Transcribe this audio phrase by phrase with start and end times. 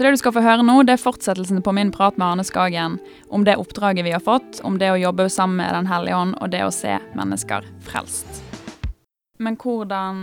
[0.00, 2.44] Så det du skal få høre nå, det er fortsettelsen på min prat med Arne
[2.48, 2.94] Skagen
[3.28, 6.38] om det oppdraget vi har fått, om det å jobbe sammen med Den hellige ånd,
[6.40, 8.38] og det å se mennesker frelst.
[9.44, 10.22] Men hvordan,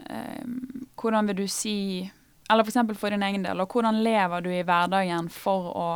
[0.00, 0.48] eh,
[0.96, 2.08] hvordan vil du si
[2.48, 2.80] Eller f.eks.
[2.80, 5.88] For, for din egen del, og hvordan lever du i hverdagen for å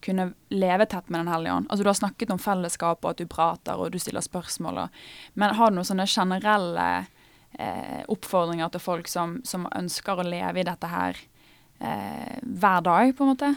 [0.00, 1.68] kunne leve tett med Den hellige ånd?
[1.68, 4.86] Altså Du har snakket om fellesskap, og at du prater og du stiller spørsmål.
[4.86, 5.02] Og,
[5.34, 6.88] men har du noen sånne generelle
[7.58, 11.20] eh, oppfordringer til folk som, som, ønsker å leve i dette her
[11.80, 13.50] hver dag, på en måte?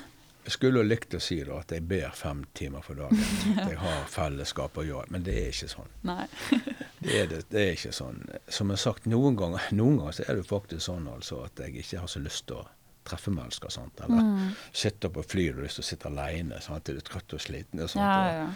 [0.43, 3.19] Jeg skulle jo likt å si da at jeg ber fem timer for dagen.
[3.55, 5.93] At jeg har fellesskap og jobb, men det er ikke sånn.
[7.03, 8.21] Det, er det, det, er ikke sånn.
[8.47, 11.59] Som jeg har sagt, noen ganger, noen ganger så er det faktisk sånn altså at
[11.59, 12.67] jeg ikke har så lyst til å
[13.03, 13.73] treffe mennesker.
[13.75, 13.99] Sant?
[14.05, 14.53] Eller mm.
[14.71, 16.13] sitte på fly og lyst til å sitte
[16.87, 17.83] til du er trøtt og sliten.
[17.83, 18.47] Og sånt, ja, ja.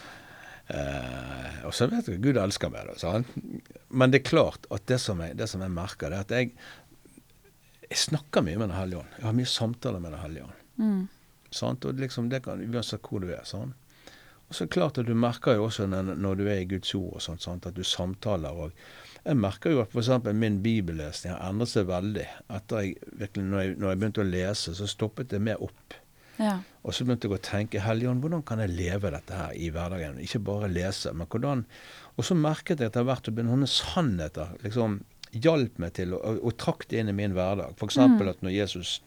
[0.68, 2.88] Uh, og så vet jeg Gud elsker meg.
[2.88, 3.36] Da, sant?
[3.88, 6.36] Men det er klart at det som jeg, det som jeg merker, det er at
[6.36, 6.55] jeg,
[7.88, 9.18] jeg snakker mye med Den hellige ånd.
[9.18, 10.64] Jeg har mye samtaler med Den hellige ånd.
[10.77, 11.04] Mm.
[11.52, 11.86] Sant?
[11.86, 13.44] Og liksom, det kan Uansett hvor du er.
[13.48, 13.73] sånn.
[14.48, 17.13] Og så det klart at Du merker jo også når, du er i Guds ord,
[17.15, 17.65] og sånt, sant?
[17.65, 18.49] at du samtaler.
[18.52, 18.71] og
[19.26, 20.34] Jeg merker jo at f.eks.
[20.34, 22.27] min bibellesning har endret seg veldig.
[22.49, 25.98] Etter jeg, virkelig, når, jeg, når jeg begynte å lese, så stoppet det mer opp.
[26.38, 26.60] Ja.
[26.85, 30.20] Og så begynte jeg å tenke Helligånd, hvordan kan jeg leve dette her i hverdagen?
[30.21, 31.65] Ikke bare lese, men hvordan
[32.15, 36.40] Og så merket jeg etter hvert at noen sannheter liksom hjalp meg til å, og,
[36.44, 37.76] og trakk det inn i min hverdag.
[37.78, 38.00] F.eks.
[38.00, 38.24] Mm.
[38.28, 39.02] at når Jesus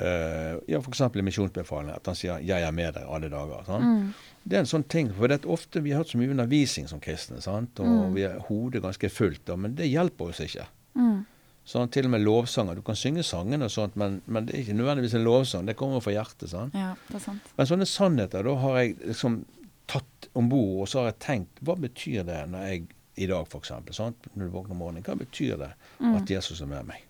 [0.00, 1.00] Uh, ja, F.eks.
[1.12, 3.66] i misjonsbefalingen, at han sier 'jeg er med deg alle dager'.
[3.68, 4.14] Mm.
[4.48, 6.88] Det er en sånn ting, for det er ofte Vi har hatt så mye undervisning
[6.88, 7.78] som kristne, sant?
[7.80, 8.14] og mm.
[8.14, 10.64] vi har hodet ganske fullt, da, men det hjelper oss ikke.
[10.94, 11.26] Mm.
[11.68, 12.80] Sånn, til og med lovsanger.
[12.80, 15.66] Du kan synge sangene, og sånt, men, men, det er ikke nødvendigvis en lovsang.
[15.68, 16.48] Det kommer fra hjertet.
[16.48, 16.74] sant?
[16.74, 17.52] Ja, det er sant.
[17.58, 19.44] Men sånne sannheter da har jeg liksom
[19.90, 22.88] tatt om bord, og så har jeg tenkt hva betyr det når jeg
[23.20, 26.14] i dag, f.eks., når du våkner om morgenen, hva betyr det mm.
[26.16, 27.04] at Jesus er med meg?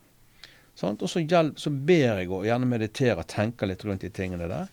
[0.74, 1.02] Sant?
[1.02, 1.22] Og så,
[1.56, 4.70] så, ber jeg og gjerne mediterer tenker litt rundt de tingene der.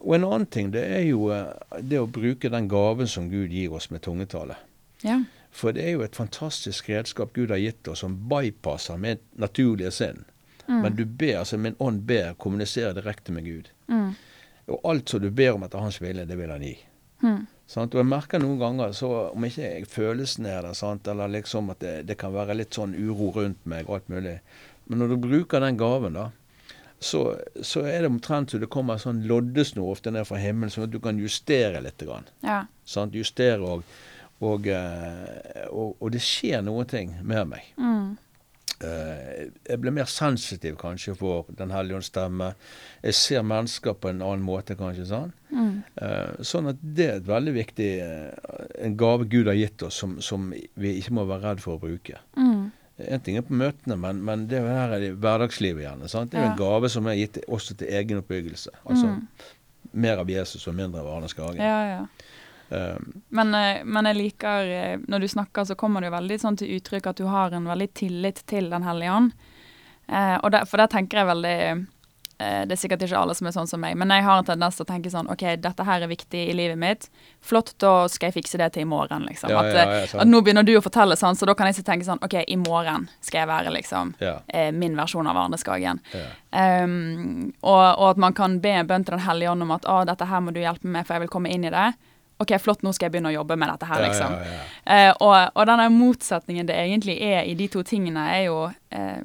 [0.00, 1.48] Og en annen ting det er jo eh,
[1.80, 4.58] det å bruke den gaven som Gud gir oss med tungetale.
[5.02, 5.22] Ja.
[5.52, 9.92] For det er jo et fantastisk redskap Gud har gitt oss som bypasser min naturlige
[9.92, 10.22] sinn.
[10.66, 10.78] Mm.
[10.84, 13.68] Men du ber, altså min ånd ber, kommuniserer direkte med Gud.
[13.88, 14.12] Mm.
[14.70, 16.76] Og alt som du ber om etter hans vilje, det vil han gi.
[17.22, 17.42] Mm.
[17.76, 21.08] Og jeg merker noen ganger, så om ikke jeg følelsen er der, sant?
[21.08, 24.36] eller liksom at det, det, kan være litt sånn uro rundt meg og alt mulig,
[24.90, 26.28] men når du bruker den gaven, da,
[27.02, 27.22] så,
[27.62, 30.92] så er det omtrent så det kommer sånn loddesnor ofte ned fra himmelen, sånn at
[30.92, 32.02] du kan justere litt.
[32.02, 32.28] Grann.
[32.46, 32.62] Ja.
[32.86, 33.16] Sant?
[33.16, 33.86] Justere og,
[34.42, 37.72] og, eh, og, og, det skjer noen ting med meg.
[37.78, 38.12] Mm.
[38.82, 42.52] Uh, jeg blir mer sensitiv kanskje for Den hellige ånds stemme.
[43.02, 45.06] Jeg ser mennesker på en annen måte, kanskje.
[45.08, 45.72] Sånn, mm.
[46.02, 50.00] uh, sånn at det er et veldig viktig uh, en gave Gud har gitt oss,
[50.02, 52.20] som, som, vi ikke må være redd for å bruke.
[52.36, 52.70] Mm.
[53.02, 56.10] En ting er på møtene, men, men det er her i hverdagslivet gjerne.
[56.10, 56.32] Sant?
[56.32, 56.52] Det er jo ja.
[56.52, 58.74] en gave som er gitt også til egen oppbyggelse.
[58.84, 59.22] Altså mm.
[60.04, 61.62] mer av Jesus og mindre av Arne Skagen.
[61.62, 62.30] Ja, ja.
[62.70, 66.38] Um, men, eh, men, jeg liker eh, Når du snakker, så kommer det jo veldig
[66.40, 69.34] sånn til uttrykk at du har en veldig tillit til Den hellige ånd.
[70.08, 71.58] Eh, der, for der tenker jeg veldig
[72.42, 74.46] Eh, det er sikkert ikke alle som er sånn som meg, men jeg har en
[74.46, 77.08] tendens til å tenke sånn OK, dette her er viktig i livet mitt.
[77.44, 79.52] Flott, da skal jeg fikse det til i morgen, liksom.
[79.52, 81.78] Ja, at, ja, ja, at, nå begynner du å fortelle sånn, så da kan jeg
[81.78, 85.60] ikke tenke sånn OK, i morgen skal jeg være liksom eh, min versjon av Arne
[85.60, 86.02] Skagen.
[86.52, 89.86] Um, og, og, at man kan be en bønn til Den hellige ånd om at
[89.88, 91.92] å, dette her må du hjelpe meg med, for jeg vil komme inn i det.
[92.42, 94.36] OK, flott, nå skal jeg begynne å jobbe med dette her, liksom.
[94.36, 94.68] Ja, ja, ja.
[94.84, 99.20] Eh, og, og denne motsetningen det egentlig er i de to tingene, er jo eh,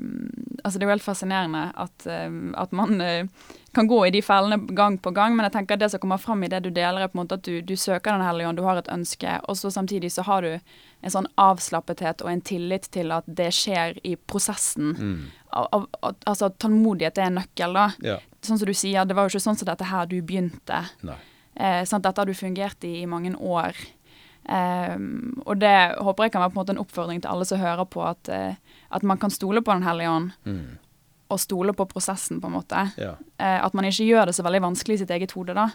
[0.63, 3.45] Altså, det er jo helt fascinerende at, eh, at man uh,
[3.77, 6.19] kan gå i de fellene gang på gang, men jeg tenker at det som kommer
[6.19, 8.49] fram i det du deler, er på en måte at du, du søker Den hellige
[8.49, 12.31] ånd, du har et ønske, og så samtidig så har du en sånn avslappethet og
[12.33, 14.91] en tillit til at det skjer i prosessen.
[14.97, 15.23] Mm.
[15.61, 18.17] Al al al altså, tålmodighet er en nøkkel, da.
[18.43, 20.83] Sånn som du sier, det var jo ikke sånn som dette her du begynte.
[21.07, 21.19] Nei.
[21.59, 22.05] Eh, sant?
[22.05, 23.77] Dette har du fungert i i mange år.
[24.47, 27.59] Um, og det håper jeg kan være på en måte en oppfordring til alle som
[27.59, 30.29] hører på, at, uh, at man kan stole på Den hellige ånd.
[30.45, 30.77] Mm.
[31.27, 32.85] Og stole på prosessen, på en måte.
[32.95, 33.17] Ja.
[33.41, 35.67] Uh, at man ikke gjør det så veldig vanskelig i sitt eget hode, da.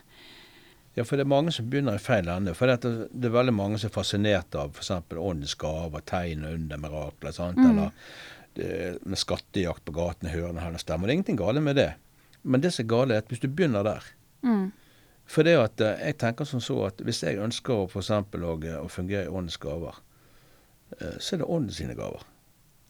[0.97, 2.55] Ja, for det er mange som begynner i feil ende.
[2.57, 4.93] For det, det er veldig mange som er fascinert av f.eks.
[5.17, 7.61] åndens gaver, tegn under mirakler, sant?
[7.61, 7.71] Mm.
[7.71, 7.93] eller
[8.57, 8.73] det,
[9.09, 11.09] med skattejakt på gatene, hørende her stemmer.
[11.09, 11.91] Det er ingenting galt med det.
[12.43, 14.15] Men det som er galt, er at hvis du begynner der,
[14.45, 14.71] mm
[15.33, 18.11] for det at eh, jeg tenker som så at hvis jeg ønsker å f.eks.
[18.13, 20.03] Å, å fungere i åndens gaver,
[20.99, 22.27] eh, så er det ånden sine gaver.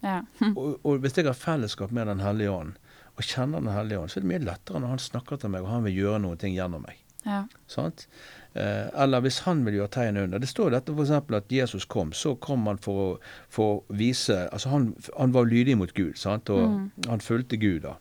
[0.02, 0.20] Ja.
[0.58, 2.74] og, og, hvis jeg har fellesskap med Den hellige ånd,
[3.12, 5.62] og kjenner Den hellige ånd, så er det mye lettere når han snakker til meg,
[5.62, 6.98] og han vil gjøre noen ting gjennom meg.
[7.22, 7.44] Ja.
[7.78, 10.42] Eh, eller hvis han vil gjøre tegn under.
[10.42, 11.12] Det står dette f.eks.
[11.38, 12.10] at Jesus kom.
[12.16, 13.10] Så kom han for å,
[13.52, 16.50] for å vise Altså, han, han var lydig mot Gud, sant?
[16.50, 16.88] og mm.
[17.08, 17.84] han fulgte Gud.
[17.86, 17.94] da.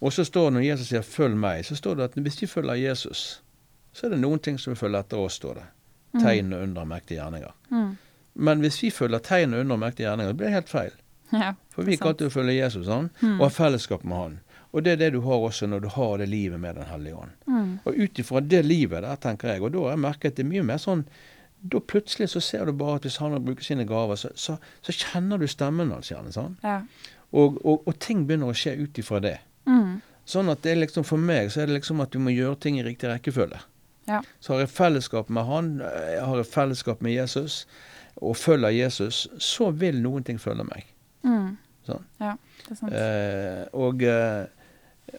[0.00, 2.46] Og så står det når Jesus sier 'følg meg', så står det at hvis vi
[2.46, 3.42] følger Jesus,
[3.92, 5.62] så er det noen ting som vi følger etter oss, står det.
[6.14, 6.22] Mm.
[6.22, 7.52] Tegn og under mektige gjerninger.
[7.70, 7.96] Mm.
[8.34, 10.90] Men hvis vi følger tegn og under mektige gjerninger, så blir det helt feil.
[11.32, 11.52] Ja.
[11.74, 13.40] For vi kan alltid følge Jesus han, Mm.
[13.40, 14.40] og ha fellesskap med han.
[14.72, 17.14] Og det er det du har også når du har det livet med Den hellige
[17.16, 17.30] ånd.
[17.48, 17.78] Mm.
[17.84, 20.62] Og ut ifra det livet der, tenker jeg, og da har jeg merket det mye
[20.62, 21.04] mer sånn
[21.70, 24.92] Da plutselig så ser du bare at hvis han bruker sine gaver, så, så, så
[24.92, 26.30] kjenner du stemmen hans gjerne.
[26.32, 26.56] sånn.
[26.62, 26.82] Ja.
[27.32, 29.38] Og, og, og ting begynner å skje ut ifra det.
[29.66, 30.00] Mm.
[30.26, 32.58] Sånn at det er liksom for meg så er det liksom at du må gjøre
[32.60, 33.60] ting i riktig rekkefølge.
[34.08, 34.20] Ja.
[34.40, 37.64] Så har jeg fellesskap med han, jeg har jeg fellesskap med Jesus,
[38.22, 40.84] og følger Jesus, så vil noen ting følge meg.
[41.26, 41.56] Mm.
[41.86, 42.04] Sånn.
[42.22, 42.92] Ja, det er sant.
[42.92, 44.46] Eh, og, eh,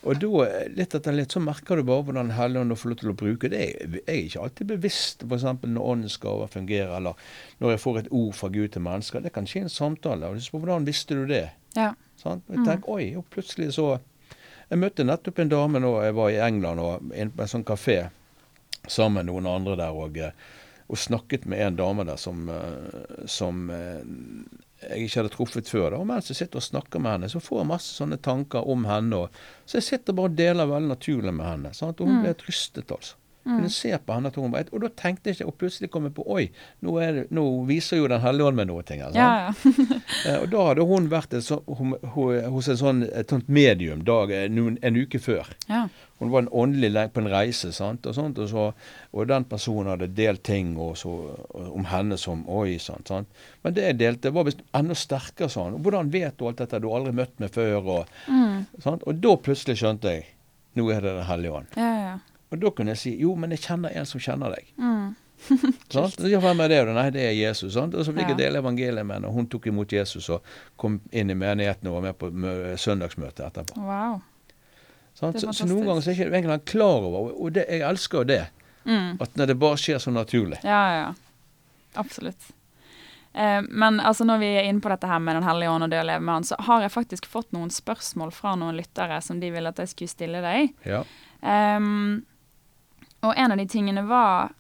[0.04, 3.18] og da, litt etter litt, så merker du bare hvordan Helligånden får lov til å
[3.22, 3.62] bruke det.
[3.78, 5.46] Jeg er ikke alltid bevisst f.eks.
[5.64, 7.16] når åndens gaver fungerer, eller
[7.64, 9.24] når jeg får et ord fra Gud til mennesker.
[9.24, 10.28] Det kan skje i en samtale.
[10.28, 11.46] og du spør, Hvordan visste du det?
[11.76, 11.94] Ja.
[12.20, 12.42] Sånn?
[12.50, 12.66] Og Mm.
[12.66, 14.00] jeg tenker, oi, og plutselig så
[14.70, 17.68] Jeg møtte nettopp en dame nå jeg var i England og inne på en sånn
[17.68, 18.10] kafé
[18.88, 20.32] sammen med noen andre der og, eh,
[20.88, 24.02] og snakket med en dame der som, eh, som eh,
[24.88, 25.90] jeg ikke hadde truffet før.
[25.92, 26.02] Da.
[26.04, 28.86] Og mens jeg sitter og snakker med henne, så får jeg masse sånne tanker om
[28.88, 29.24] henne.
[29.26, 31.74] Og, så jeg sitter bare og deler veldig naturlig med henne.
[31.76, 32.00] Sant?
[32.02, 32.24] Og hun Mm.
[32.28, 33.16] ble trystet rystet, altså.
[33.48, 33.54] Mm.
[33.62, 36.04] Kunne se på henne at hun var Og da tenkte jeg ikke, og plutselig kom
[36.10, 36.50] jeg på Oi,
[36.84, 38.84] nå, det, nå viser jo Den hellige ånd meg noe.
[38.84, 39.22] Ting, altså.
[39.22, 39.54] Ja, ja.
[40.28, 43.48] Eh, Og da hadde hun vært et så, hun, hun, hos en sånn, et sånt
[43.48, 45.48] medium dag, en, en uke før.
[45.72, 45.86] ja.
[46.18, 48.62] Hun var en åndelig på en reise, sant, og sånt, og, så,
[49.14, 51.12] og den personen hadde delt ting så,
[51.54, 53.06] om henne som Oi, sant.
[53.12, 53.30] sant.
[53.62, 55.78] Men det jeg delte, var visst enda sterkere sånn.
[55.86, 56.80] Hvordan vet du alt dette?
[56.82, 57.76] Du har aldri møtt meg før.
[58.00, 58.66] Og, Mm.
[58.82, 59.06] sant?
[59.06, 60.26] og da plutselig skjønte jeg
[60.76, 61.78] nå er det Den hellige ånd.
[61.78, 62.18] ja, ja.
[62.52, 64.70] Og da kunne jeg si jo, men jeg kjenner en som kjenner deg.
[64.80, 65.16] Mm.
[65.94, 66.16] Sant?
[66.18, 66.80] Så, ja, hvem er det?
[66.96, 67.74] Nei, det er Jesus.
[67.76, 67.94] Sant?
[67.94, 69.28] Og så fikk jeg dele evangeliet med henne.
[69.30, 70.44] og Hun tok imot Jesus og
[70.80, 72.32] kom inn i menigheten og var med på
[72.82, 73.78] søndagsmøtet etterpå.
[73.84, 74.20] Wow.
[75.18, 78.20] Så, så noen ganger så er ikke egentlig han klar over, og- det, jeg elsker
[78.24, 78.44] jo det,
[78.88, 79.18] Mm.
[79.20, 80.60] at når det bare skjer så naturlig.
[80.64, 81.08] Ja, ja.
[82.00, 82.46] Absolutt.
[83.34, 85.90] Eh, men altså når vi er inne på dette her med Den hellige ånd og
[85.92, 89.20] det å leve med han, så har jeg faktisk fått noen spørsmål fra noen lyttere
[89.22, 90.72] som de ville at jeg skulle stille deg.
[90.88, 91.02] Ja.
[91.44, 92.24] Ehm,
[93.26, 94.54] og en av de tingene var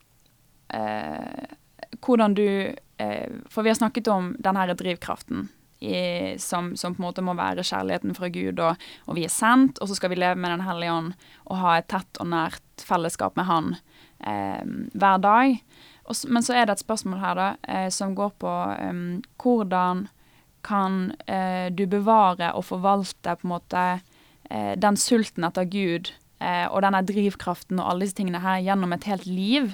[0.73, 1.55] eh,
[2.03, 2.47] hvordan du
[2.97, 5.47] eh, For vi har snakket om den her drivkraften
[5.79, 9.33] i, som, som på en måte må være kjærligheten fra Gud, og, og vi er
[9.33, 11.11] sendt, og så skal vi leve med Den hellige ånd
[11.45, 13.75] og ha et tett og nært fellesskap med Han
[14.25, 14.63] eh,
[14.97, 15.59] hver dag.
[16.09, 19.03] Og, men så er det et spørsmål her da, eh, som går på em,
[19.37, 20.07] hvordan
[20.65, 23.83] kan eh, du bevare og forvalte på en måte
[24.49, 28.91] eh, den sulten etter Gud eh, og denne drivkraften og alle disse tingene her gjennom
[28.93, 29.71] et helt liv.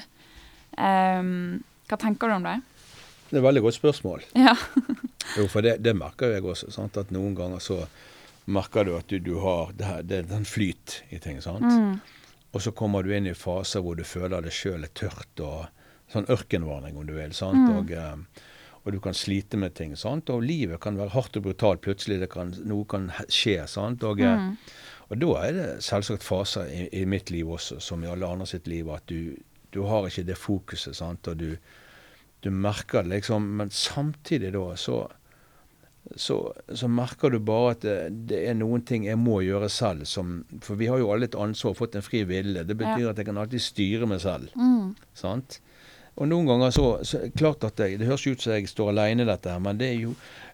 [0.77, 2.55] Em, hva tenker du om det?
[3.29, 4.23] Det er et veldig godt spørsmål.
[4.39, 4.55] Ja.
[5.37, 6.67] Jo, for det, det merker jeg også.
[6.75, 6.97] Sant?
[6.99, 7.77] At noen ganger så
[8.51, 11.39] merker du at du, du har det, her, det den flyt i ting.
[11.41, 11.63] sant?
[11.63, 11.93] Mm.
[12.53, 15.63] Og så kommer du inn i faser hvor du føler det sjøl er tørt, og
[16.11, 17.31] sånn ørkenvandring, om du vil.
[17.33, 17.55] sant?
[17.63, 17.77] Mm.
[17.79, 18.43] Og, eh,
[18.83, 19.95] og du kan slite med ting.
[19.97, 20.27] sant?
[20.29, 21.81] Og livet kan være hardt og brutalt.
[21.87, 23.61] Plutselig det kan, noe kan skje.
[23.71, 24.03] sant?
[24.03, 24.57] Og, eh, Mm.
[25.13, 28.49] Og da er det selvsagt faser i, i mitt liv også, som i alle andre
[28.49, 29.35] sitt liv, at du,
[29.73, 30.97] du har ikke det fokuset.
[30.97, 31.29] sant?
[31.29, 31.51] Og du,
[32.43, 35.03] du merker det liksom, men samtidig da så
[36.15, 37.97] så, så merker du bare at det,
[38.29, 40.03] det er noen ting jeg må gjøre selv.
[40.09, 42.65] Som, for vi har jo alle et ansvar, fått en fri vilje.
[42.67, 44.51] Det betyr at jeg kan alltid styre meg selv.
[44.59, 44.93] Mm.
[45.17, 45.61] sant?
[46.13, 49.23] Og noen ganger så, så klart at jeg, Det høres ut som jeg står alene
[49.23, 50.11] i dette, her, men det er jo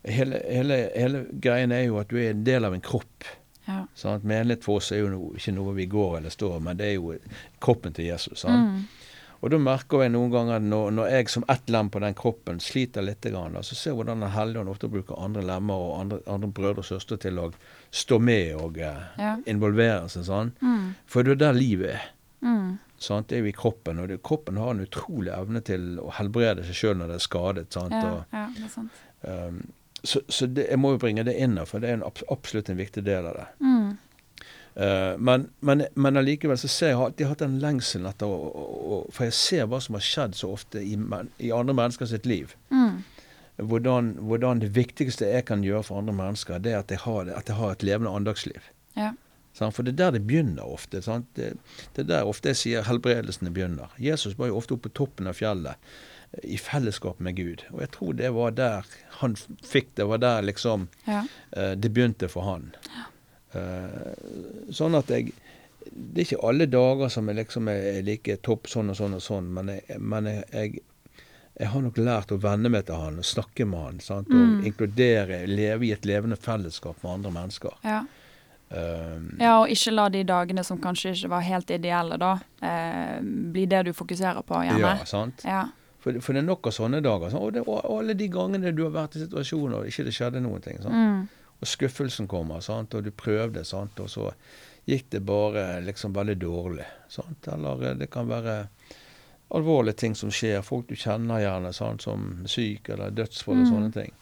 [0.07, 3.27] hele, hele, hele greien er jo at du er en del av en kropp.
[3.69, 3.83] Ja.
[3.95, 4.23] Sant?
[4.25, 6.95] Menighet for oss er jo no, ikke noe vi går eller står, men det er
[6.97, 7.13] jo
[7.61, 8.43] kroppen til Jesus.
[8.49, 8.87] Mm.
[9.39, 12.57] Og da merker jeg noen ganger når, når jeg som ett lem på den kroppen
[12.59, 15.93] sliter litt, grann, så ser jeg hvordan Den hellige ånd ofte bruker andre lemmer og
[16.01, 17.45] andre, andre brødre og søstre til å
[17.91, 19.37] stå med og eh, Ja.
[19.47, 20.25] involvere seg.
[20.27, 20.51] sånn.
[20.59, 20.89] Mm.
[21.07, 22.09] For det er der livet er.
[22.43, 22.79] Mm.
[22.99, 23.29] Sant?
[23.29, 26.65] Det er jo i kroppen, og det, kroppen har en utrolig evne til å helbrede
[26.67, 27.67] seg sjøl når det er skadet.
[27.71, 27.95] sant?
[27.95, 28.91] Ja, Og, ja, det er sant.
[29.23, 29.61] um,
[30.03, 32.79] så så det, jeg må jo bringe det inn for det er en, absolutt en
[32.79, 33.47] viktig del av det.
[33.59, 33.89] Mm.
[34.79, 38.29] Uh, men, men, men allikevel så ser jeg at jeg har hatt den lengselen etter
[38.29, 41.49] å, å, å For jeg ser hva som har skjedd så ofte i, men, i
[41.51, 42.53] andre mennesker sitt liv.
[42.71, 43.01] Mm.
[43.59, 47.33] Hvordan, hvordan det viktigste jeg kan gjøre for andre mennesker, det er at jeg har,
[47.35, 48.69] at jeg har et levende andagsliv.
[48.95, 49.11] Ja.
[49.59, 51.01] For det er der det begynner ofte.
[51.03, 51.27] Sant?
[51.35, 51.49] Det,
[51.95, 53.91] det er der ofte jeg sier helbredelsene begynner.
[53.99, 55.91] Jesus var jo ofte oppe på toppen av fjellet
[56.43, 57.63] i fellesskap med Gud.
[57.73, 58.85] Og jeg tror det var der
[59.21, 60.05] han fikk det.
[60.07, 61.23] var der liksom Ja.
[61.57, 62.71] uh, det begynte for han.
[63.53, 64.13] Eh,
[64.69, 65.31] sånn at jeg
[65.89, 69.21] Det er ikke alle dager som jeg liksom er like topp sånn og sånn og
[69.25, 70.81] sånn, men jeg, men jeg, jeg,
[71.57, 73.99] jeg har nok lært å venne meg til han og snakke med han.
[73.99, 74.27] Sant?
[74.29, 74.65] Og Mm.
[74.69, 77.73] inkludere, leve i et levende fellesskap med andre mennesker.
[77.83, 78.03] Ja.
[78.69, 83.19] Um, ja, og ikke la de dagene som kanskje ikke var helt ideelle, da, eh,
[83.23, 84.79] bli det du fokuserer på, hjemme.
[84.99, 85.41] Ja, sant.
[85.43, 85.63] Ja.
[85.99, 87.33] For, for, det er nok av sånne dager.
[87.33, 90.15] Sånn, og, det, og, alle de gangene du har vært i situasjoner og ikke det
[90.15, 90.79] skjedde noen ting.
[90.83, 90.95] Sant?
[90.95, 91.49] Mm.
[91.59, 92.95] Og skuffelsen kommer, sant?
[92.95, 93.99] og du prøvde, sant?
[93.99, 94.29] og så
[94.87, 96.87] gikk det bare liksom veldig dårlig.
[97.11, 97.49] Sant?
[97.51, 98.61] Eller eh, det kan være
[99.57, 100.61] alvorlige ting som skjer.
[100.63, 102.07] Folk du kjenner gjerne, sant?
[102.07, 103.71] som syk eller dødsfall og Mm.
[103.73, 104.15] sånne ting.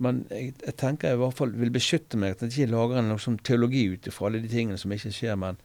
[0.00, 3.02] Men jeg, jeg tenker jeg i hvert fall vil beskytte meg at jeg ikke lager
[3.02, 5.58] en sånn teologi ut ifra alle de tingene som ikke skjer, men,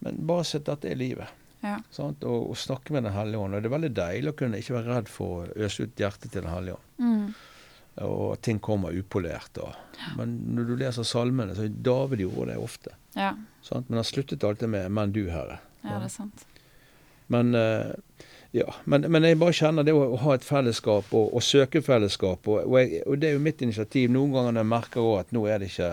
[0.00, 1.39] men bare sett at dette er livet.
[1.60, 1.76] Ja.
[2.00, 3.54] Og, og snakke med Den hellige ånd.
[3.54, 6.32] Og det er veldig deilig å kunne ikke være redd for å øse ut hjertet
[6.32, 6.90] til Den hellige ånd.
[7.04, 7.24] Mm.
[8.06, 9.60] Og at ting kommer upolert.
[9.60, 9.74] Og.
[10.16, 12.94] Men når du leser salmene, så David gjorde det ofte.
[13.18, 13.34] Ja.
[13.66, 13.90] Sant?
[13.90, 15.58] Men han sluttet alltid med 'Men du, Herre'.
[15.82, 16.46] ja, det er sant.
[17.26, 17.92] Men, eh,
[18.50, 18.74] ja.
[18.84, 22.48] men, men jeg bare kjenner det å, ha et fellesskap og, og søke fellesskap.
[22.48, 24.10] Og, jeg, og det er jo mitt initiativ.
[24.10, 25.92] Noen ganger når jeg merker også at nå er det ikke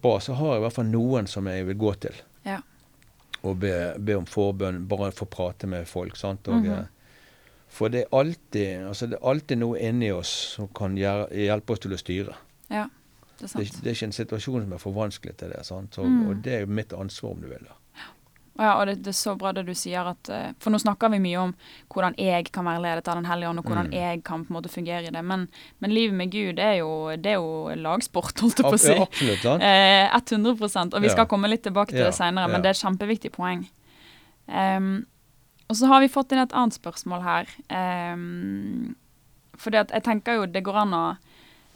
[0.00, 2.20] bra, så har jeg i hvert fall noen som jeg vil gå til.
[2.46, 2.60] Ja.
[3.42, 6.16] Og be, be om forbønn, bare få prate med folk.
[6.16, 6.48] sant?
[6.48, 6.86] Og, mm -hmm.
[7.68, 11.78] For det er, alltid, altså det er alltid noe inni oss som kan hjelpe oss
[11.78, 12.34] til å styre.
[12.70, 12.88] Ja,
[13.38, 13.64] det er sant.
[13.64, 15.66] Det, det er ikke en situasjon som er for vanskelig til det.
[15.66, 15.98] sant?
[15.98, 16.28] og, Mm.
[16.28, 17.62] Og det er jo mitt ansvar, om du vil.
[17.68, 17.79] da.
[18.60, 20.76] Og Ja, og det, det er så bra det du sier at eh, For nå
[20.82, 21.54] snakker vi mye om
[21.88, 23.94] hvordan jeg kan være ledet av Den hellige ånd, og hvordan Mm.
[23.96, 25.22] jeg kan på en måte fungere i det.
[25.24, 25.46] Men,
[25.80, 28.82] men livet med Gud, det er jo, det er jo lagsport, holdt jeg på å
[28.82, 28.92] si.
[28.92, 29.40] Ja, absolutt.
[29.42, 29.62] sant?
[29.64, 31.30] Eh, 100 Og vi skal Ja.
[31.32, 33.64] komme litt tilbake til det seinere, men det er et kjempeviktig poeng.
[34.50, 35.06] Um,
[35.70, 37.46] og så har vi fått inn et annet spørsmål her.
[37.70, 38.96] Um,
[39.70, 41.02] at jeg tenker jo det går an å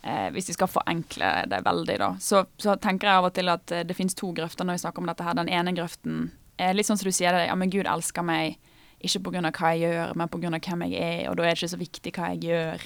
[0.02, 3.48] eh, Hvis vi skal forenkle det veldig, da, så, så tenker jeg av og til
[3.52, 5.36] at eh, det finnes to grøfter når vi snakker om dette her.
[5.38, 6.30] Den ene grøften
[6.72, 8.60] litt sånn som du sier det, ja, men Gud elsker meg.
[9.04, 9.50] Ikke pga.
[9.52, 10.50] hva jeg gjør, men pga.
[10.64, 12.84] hvem jeg er, og da er det ikke så viktig hva jeg gjør.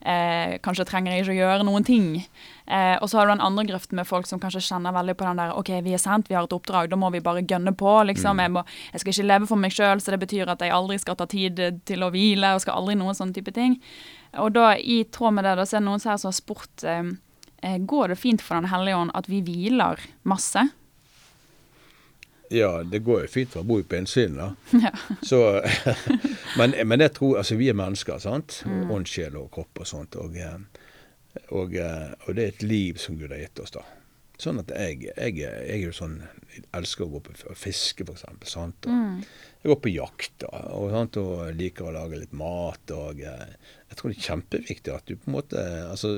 [0.00, 2.06] Eh, kanskje trenger jeg ikke å gjøre noen ting.
[2.64, 5.26] Eh, og så har du den andre grøften med folk som kanskje kjenner veldig på
[5.28, 7.74] den der OK, vi er sendt, vi har et oppdrag, da må vi bare gønne
[7.76, 8.38] på, liksom.
[8.38, 8.44] Mm.
[8.46, 10.98] Jeg, må, jeg skal ikke leve for meg sjøl, så det betyr at jeg aldri
[11.02, 13.76] skal ta tid til å hvile, og skal aldri noen sånne type ting.
[14.40, 16.84] Og da, i tråd med det, da, så er det noen her som har spurt
[16.84, 17.14] eh,
[17.64, 20.68] eh, Går det fint for Den hellige ånd at vi hviler masse?
[22.54, 24.50] Ja, det går jo fint, for å bo jo på innsiden, da.
[24.86, 24.92] Ja.
[25.26, 25.40] Så,
[26.58, 28.62] men, men jeg tror Altså, vi er mennesker, sant?
[28.66, 28.90] Mm.
[28.94, 30.16] Ånd, sjel og kropp og sånt.
[30.20, 30.58] Og, eh,
[31.50, 33.84] og, eh, og det er et liv som Gud har gitt oss, da.
[34.38, 36.20] Sånn at jeg, jeg, jeg er jo sånn
[36.52, 38.48] Jeg elsker å gå på fiske, eksempel.
[38.50, 38.86] Sant?
[38.86, 39.22] Og Mm.
[39.58, 41.16] Jeg går på jakt da, og, sant?
[41.18, 42.92] og liker å lage litt mat.
[42.94, 43.56] Og eh,
[43.90, 46.12] jeg tror det er kjempeviktig at du på en måte altså,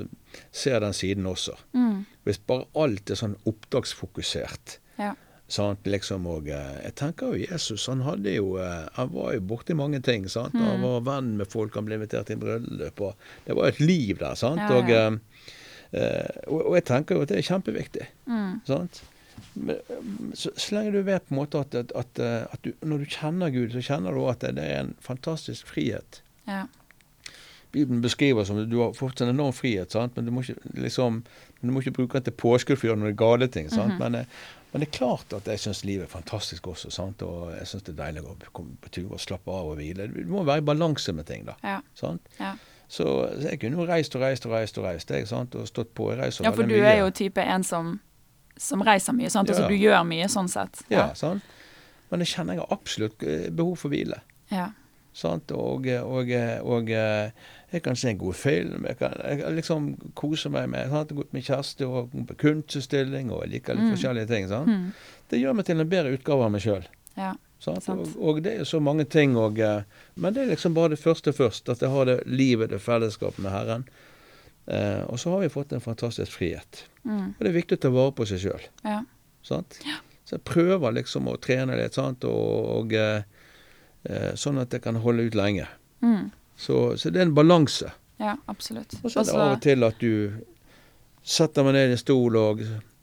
[0.53, 1.57] ser den siden også.
[1.73, 2.03] Mm.
[2.29, 5.15] Hvis bare alt er sånn oppdragsfokusert Ja.
[5.50, 9.40] Sant, liksom, og eh, Jeg tenker jo Jesus han hadde jo eh, Han var jo
[9.50, 10.28] borti mange ting.
[10.30, 10.54] sant?
[10.54, 10.83] Han Mm.
[10.87, 13.00] var venn med folk, han ble invitert til bryllup.
[13.00, 13.14] og
[13.47, 14.35] Det var et liv der.
[14.38, 14.61] sant?
[14.61, 15.07] Ja, Og, ja.
[15.11, 15.19] eh,
[15.92, 18.07] eh, og, og jeg tenker jo at det er kjempeviktig.
[18.30, 18.61] Mm.
[18.66, 19.02] sant?
[19.54, 19.76] Men,
[20.35, 22.21] så, så lenge du vet på en måte at, at, at,
[22.52, 26.21] at du, når du kjenner Gud, så kjenner du at det, er en fantastisk frihet.
[26.47, 26.66] Ja.
[27.73, 30.16] Bibelen beskriver som du har fått en enorm frihet, sant?
[30.16, 31.23] men du må ikke, liksom,
[31.62, 33.71] du må ikke bruke den til påskudd for å gjøre noen gale ting.
[33.71, 33.92] sant?
[33.99, 34.11] -hmm.
[34.11, 34.26] men,
[34.73, 37.23] men det er klart at jeg syns livet er fantastisk også, sant?
[37.27, 40.07] og jeg syns det er deilig å komme på tur og slappe av og hvile.
[40.12, 41.57] Det må være i balanse med ting, da.
[41.67, 41.81] Ja.
[41.99, 42.29] sant?
[42.39, 42.53] Ja.
[42.91, 43.05] Så,
[43.39, 45.55] så jeg kunne jo reist og reist og reist og reist, jeg, sant?
[45.55, 46.09] og stått på.
[46.12, 46.87] Jeg reiser ja, for du mye.
[46.91, 47.93] er jo type en som,
[48.59, 49.50] som reiser mye, sant?
[49.50, 49.71] Altså Ja.
[49.71, 50.83] du gjør mye sånn sett.
[50.91, 51.43] Ja, sant?
[52.11, 54.19] Men jeg kjenner jeg har absolutt eh, behov for hvile.
[54.50, 54.73] Ja.
[55.15, 55.50] Sant?
[55.55, 56.31] Og, og,
[56.75, 57.31] og eh,
[57.73, 58.85] jeg kan se en god film.
[58.89, 61.12] Jeg kan jeg kan liksom kose meg med sant?
[61.15, 63.93] Gå med kjæreste og på kunstutstilling, og jeg liker litt Mm.
[63.97, 64.49] forskjellige ting.
[64.49, 64.69] Sant?
[64.69, 64.93] Mm.
[65.31, 66.85] Det gjør meg til en bedre utgave av meg sjøl.
[67.17, 67.35] ja.
[67.67, 69.37] Og, og det er så mange ting.
[69.37, 69.83] Og, eh,
[70.17, 71.69] men det er liksom bare det første først.
[71.69, 73.85] At jeg har det livet, det fellesskapet med Herren.
[74.67, 76.87] Eh, og så har vi fått en fantastisk frihet.
[77.05, 77.35] Mm.
[77.37, 78.65] Og det er viktig å ta vare på seg sjøl.
[78.85, 79.03] ja.
[79.85, 79.99] ja.
[80.25, 82.25] Så jeg prøver liksom å trene litt, sant?
[82.25, 83.23] og, og eh,
[84.09, 85.67] eh, sånn at jeg kan holde ut lenge.
[86.00, 86.31] Mm.
[86.61, 87.88] Så, så det er en balanse.
[88.21, 88.93] ja, absolutt.
[89.02, 90.12] Og så er det Altså- av og til at du
[91.25, 92.61] setter meg ned i en stol og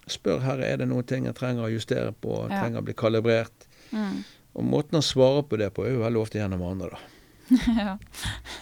[0.08, 2.62] spør herre, er det noen ting jeg trenger å justere på, Ja.
[2.62, 3.68] trenger å bli kalibrert.
[3.92, 4.24] mm.
[4.58, 6.98] Og måten han svarer på det på, er jo veldig ofte gjennom andre, da.
[7.78, 7.98] ja.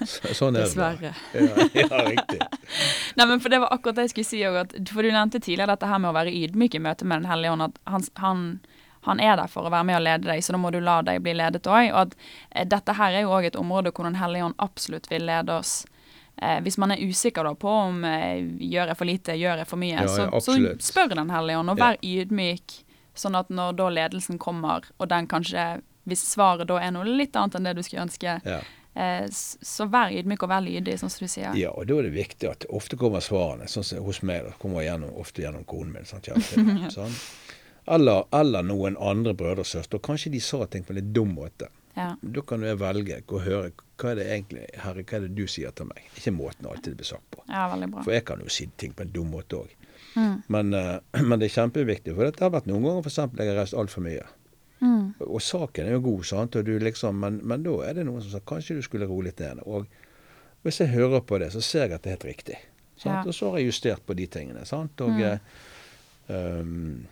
[0.05, 0.75] Så, sånn er det.
[0.75, 1.13] Dessverre.
[1.33, 2.39] Ja, ja, riktig.
[3.17, 4.41] Nei, men for Det var akkurat det jeg skulle si.
[4.45, 4.75] òg.
[4.91, 7.51] For Du nevnte tidligere dette her med å være ydmyk i møte med Den hellige
[7.55, 7.61] ånd.
[7.63, 8.43] At han, han,
[9.05, 10.99] han er der for å være med og lede deg, så da må du la
[11.05, 11.91] deg bli ledet òg.
[11.93, 12.15] Og at
[12.51, 15.53] eh, dette her er jo òg et område hvor Den hellige ånd absolutt vil lede
[15.53, 15.85] oss.
[16.41, 19.67] Eh, hvis man er usikker da på om eh, gjør jeg for lite, gjør jeg
[19.69, 21.91] for mye, Ja, så, ja, så spør Den hellige ånd, og Ja.
[21.91, 22.79] vær ydmyk.
[23.15, 27.33] Sånn at når da ledelsen kommer, og den kanskje Hvis svaret da er noe litt
[27.39, 28.59] annet enn det du skulle ønske, Ja.
[28.95, 31.55] Eh, så vær ydmyk og vær lydig, sånn som du sier.
[31.59, 33.65] Ja, og da er det viktig at ofte kommer svarene.
[33.67, 36.05] Sånn som hos meg, da kommer gjennom, ofte gjennom konen min.
[36.05, 36.27] Sant?
[36.29, 36.35] Ja,
[36.93, 37.11] sånn.
[37.85, 40.01] Eller, eller, noen andre brødre og søstre.
[40.03, 41.69] Kanskje de sa ting på en litt dum måte.
[41.95, 42.11] Ja.
[42.19, 45.45] Da kan du velge å høre hva er det egentlig, herre, hva er det du
[45.47, 46.07] sier til meg.
[46.19, 47.43] Ikke måten alltid blir sagt på.
[47.47, 48.03] Ja, veldig bra.
[48.03, 49.75] For jeg kan jo si ting på en dum måte òg.
[50.15, 50.41] Mm.
[50.51, 50.97] Men, uh,
[51.29, 52.15] men, det er kjempeviktig.
[52.17, 53.21] For det har vært noen ganger f.eks.
[53.21, 54.25] jeg har reist altfor mye.
[54.81, 55.05] Mm.
[55.23, 56.59] Og saken er jo god, sant?
[56.89, 59.63] Liksom, men, men, da er det noen som sier kanskje du skulle roe litt ned.
[59.63, 59.87] Og
[60.67, 62.59] hvis jeg hører på det, så ser jeg at det er helt riktig.
[63.03, 63.21] Ja.
[63.21, 64.65] Og så har jeg justert på de tingene.
[64.67, 64.99] sant?
[65.05, 66.33] Og, mm.
[66.33, 67.05] um,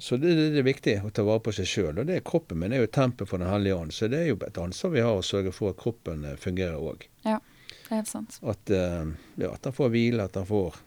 [0.00, 2.00] så det, det, er viktig å ta vare på seg sjøl.
[2.00, 4.32] Og det er kroppen min er jo tempelet for Den hellige ånd, så det er
[4.32, 7.06] jo et ansvar vi har å sørge for at kroppen eh, fungerer òg.
[7.26, 7.38] Ja,
[7.70, 8.40] det er helt sant.
[8.42, 9.06] At, uh,
[9.40, 10.80] ja, at han får hvile, at han får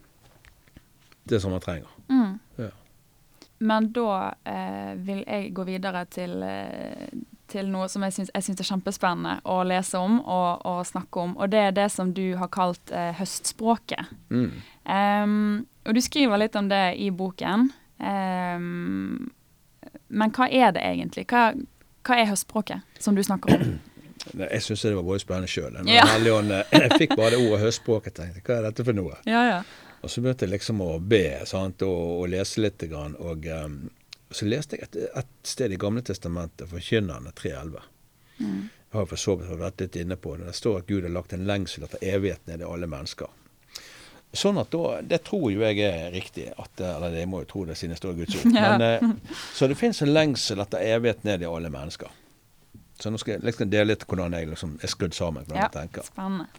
[1.29, 1.89] det som han trenger.
[2.09, 2.37] Mm.
[2.55, 2.69] Ja.
[3.59, 7.09] Men da eh, vil jeg gå videre til, eh,
[7.51, 11.35] til noe som jeg syns, er kjempespennende å lese om og, og, snakke om.
[11.37, 14.13] Og det er det som du har kalt eh, høstspråket.
[14.31, 14.53] Mm.
[14.89, 17.67] Um, og du skriver litt om det i boken.
[17.99, 19.29] Um,
[20.07, 21.25] men hva er det egentlig?
[21.29, 21.51] Hva,
[22.07, 23.77] hva er høstspråket som du snakker om?
[24.39, 25.77] Jeg syns det var både spennende sjøl.
[25.87, 26.03] Ja.
[26.05, 28.17] Jeg fikk bare det ordet høstspråket.
[28.17, 29.15] tenkte Hva er dette for noe?
[29.29, 29.61] Ja, ja.
[30.03, 32.83] Og så begynte jeg liksom å be sant, og, og lese litt.
[32.91, 33.79] Grann, og um,
[34.31, 37.87] så leste jeg et, et, sted i Gamle Testamentet, Forkynnerne 3.11.
[38.39, 38.61] Mm.
[38.89, 40.47] Jeg har for så vidt vært litt inne på det.
[40.49, 43.31] Det står at Gud har lagt en lengsel etter evigheten i alle mennesker.
[44.31, 46.49] Sånn at da, Det tror jo jeg er riktig.
[46.53, 48.51] At, eller jeg må jo tro det siden det står i Guds ord.
[48.59, 48.71] Ja.
[48.77, 52.11] Men, eh, så det fins en lengsel etter evighet ned i alle mennesker.
[52.99, 55.47] Så nå skal jeg liksom dele litt hvordan jeg liksom er skrudd sammen.
[55.47, 56.09] hvordan ja, jeg tenker.
[56.09, 56.49] Spennende.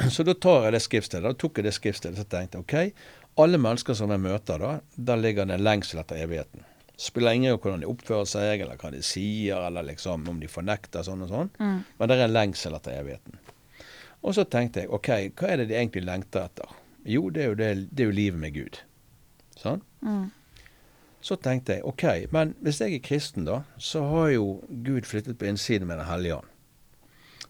[0.14, 1.26] Så da tar jeg det skriftstedet.
[1.28, 2.74] Da tok jeg det skriftstedet og tenkte OK,
[3.40, 6.64] alle mennesker som jeg møter, da, der ligger det en lengsel etter evigheten.
[7.00, 10.48] Spiller ingen rolle hvordan de oppfører seg, eller hva de sier, eller liksom om de
[10.50, 11.52] fornekter sånn og sånn.
[11.60, 11.78] Mm.
[11.98, 13.38] Men det er en lengsel etter evigheten.
[14.20, 16.74] Og så tenkte jeg OK, hva er det de egentlig lengter etter?
[17.04, 18.82] Jo, det er jo, det, det er jo livet med Gud.
[19.56, 19.82] Sånn?
[20.04, 20.30] Mm.
[21.20, 25.38] Så tenkte jeg OK, men hvis jeg er kristen, da, så har jo Gud flyttet
[25.38, 26.46] på innsiden med Den hellige ånd.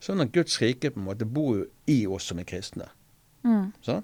[0.01, 2.89] Sånn at Guds rike på en måte bor jo i oss som er kristne.
[3.45, 3.71] Mm.
[3.85, 4.03] Sånn?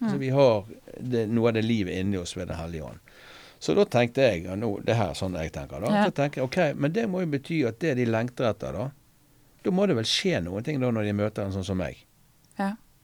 [0.00, 0.10] Mm.
[0.10, 0.66] Så vi har
[1.00, 3.12] det, noe av det livet inni oss ved Den hellige ånd.
[3.58, 5.80] Så da tenkte jeg ja, nå, Det her er sånn jeg tenker.
[5.80, 6.04] da, ja.
[6.04, 8.90] Så tenker jeg, ok, Men det må jo bety at det de lengter etter, da
[9.64, 12.04] Da må det vel skje noen ting da når de møter en sånn som meg.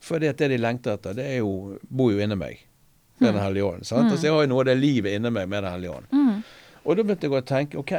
[0.02, 0.08] Ja.
[0.08, 2.64] For det, det de lengter etter, det jo, bor jo inni meg
[3.22, 3.36] med mm.
[3.36, 3.86] Den hellige ånd.
[3.86, 4.10] Mm.
[4.10, 6.10] Altså, jeg har jo noe av det livet inni meg med Den hellige ånd.
[6.10, 6.42] Mm.
[6.82, 7.94] Og da begynte jeg å tenke ok,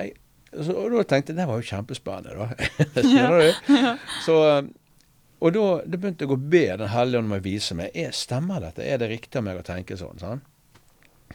[0.53, 2.71] så, og da tenkte jeg det var jo kjempespennende, da.
[3.07, 3.77] Skjønner du?
[4.25, 4.39] Så,
[5.43, 8.11] og da, da, begynte jeg å be Den hellige ånd om å vise meg er,
[8.15, 8.85] stemmer dette.
[8.85, 10.19] Er det riktig av meg å tenke sånn?
[10.21, 10.43] sånn?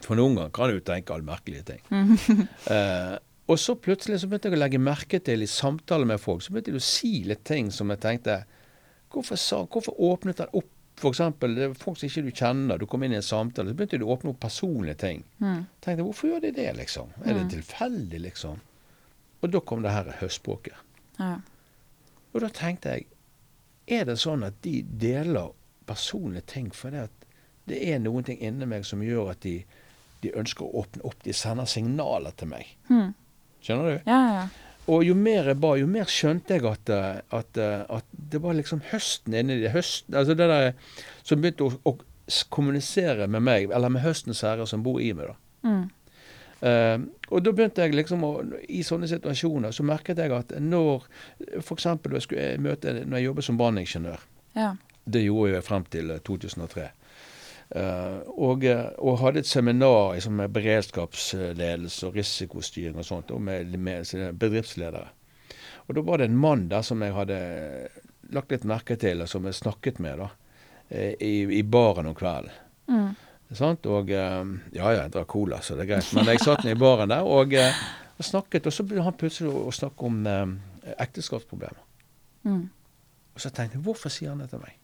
[0.04, 1.83] For noen ganger kan du tenke alle merkelige ting.
[2.74, 3.16] eh,
[3.48, 6.52] og så plutselig så begynte jeg å legge merke til i samtaler med folk, så
[6.52, 8.42] begynte jeg å si litt ting som jeg tenkte
[9.12, 11.21] Hvorfor, sa, hvorfor åpnet han opp F.eks.
[11.79, 14.16] folk som ikke du kjenner, du kom inn i en samtale, så begynte du å
[14.16, 15.21] åpne opp personlige ting.
[15.38, 15.61] Mm.
[15.85, 17.12] tenkte Hvorfor gjør de det, liksom?
[17.23, 17.53] Er det mm.
[17.53, 18.59] tilfeldig, liksom?
[19.38, 20.75] Og da kom det her høstspråket.
[21.21, 21.37] Ja.
[22.35, 23.07] Og da tenkte jeg
[23.88, 25.55] Er det sånn at de deler
[25.88, 27.23] personlige ting fordi at
[27.71, 29.62] det er noen ting inni meg som gjør at de,
[30.21, 31.16] de, ønsker å åpne opp?
[31.25, 32.68] De sender signaler til meg.
[32.90, 33.14] Mm.
[33.64, 34.11] Skjønner du?
[34.11, 34.42] Ja, ja.
[34.88, 36.90] Og jo mer jeg ba, jo mer skjønte jeg at,
[37.37, 39.74] at, at det var liksom høsten inni det.
[39.74, 40.70] Høsten, altså det der
[41.29, 41.94] som begynte å, å,
[42.53, 45.33] kommunisere med meg, eller med høstens herre som bor i meg.
[45.33, 45.68] da.
[45.68, 45.87] Mm.
[46.59, 48.33] Uh, og da begynte jeg liksom å,
[48.66, 51.05] I sånne situasjoner så merket jeg at når
[51.61, 51.87] f.eks.
[51.87, 54.24] jeg når jeg jobbet som branningeniør
[54.59, 54.72] ja.
[55.07, 56.88] Det gjorde jeg frem til 2003.
[57.70, 63.76] Eh, og, og, hadde et seminar liksom, med beredskapsledelse og risikostyring og sånt, og med,
[63.76, 64.09] med
[64.40, 65.11] bedriftsledere.
[65.88, 67.38] Og da var det en mann der som jeg hadde
[68.33, 70.31] lagt litt merke til, og som jeg snakket med da,
[70.88, 72.57] eh, i, i baren om kvelden.
[72.88, 73.12] Mm.
[73.57, 73.87] Sånt?
[73.88, 74.42] Og ja,
[74.76, 76.11] ja, jeg drakk cola, så det er greit.
[76.16, 77.85] Men jeg satt ned i baren der og, eh,
[78.16, 81.81] og, snakket, og så begynte han plutselig å snakke om eh, ekteskapsproblemer.
[82.48, 82.66] Mm.
[83.37, 84.76] Og så tenkte jeg, hvorfor sier han det til meg?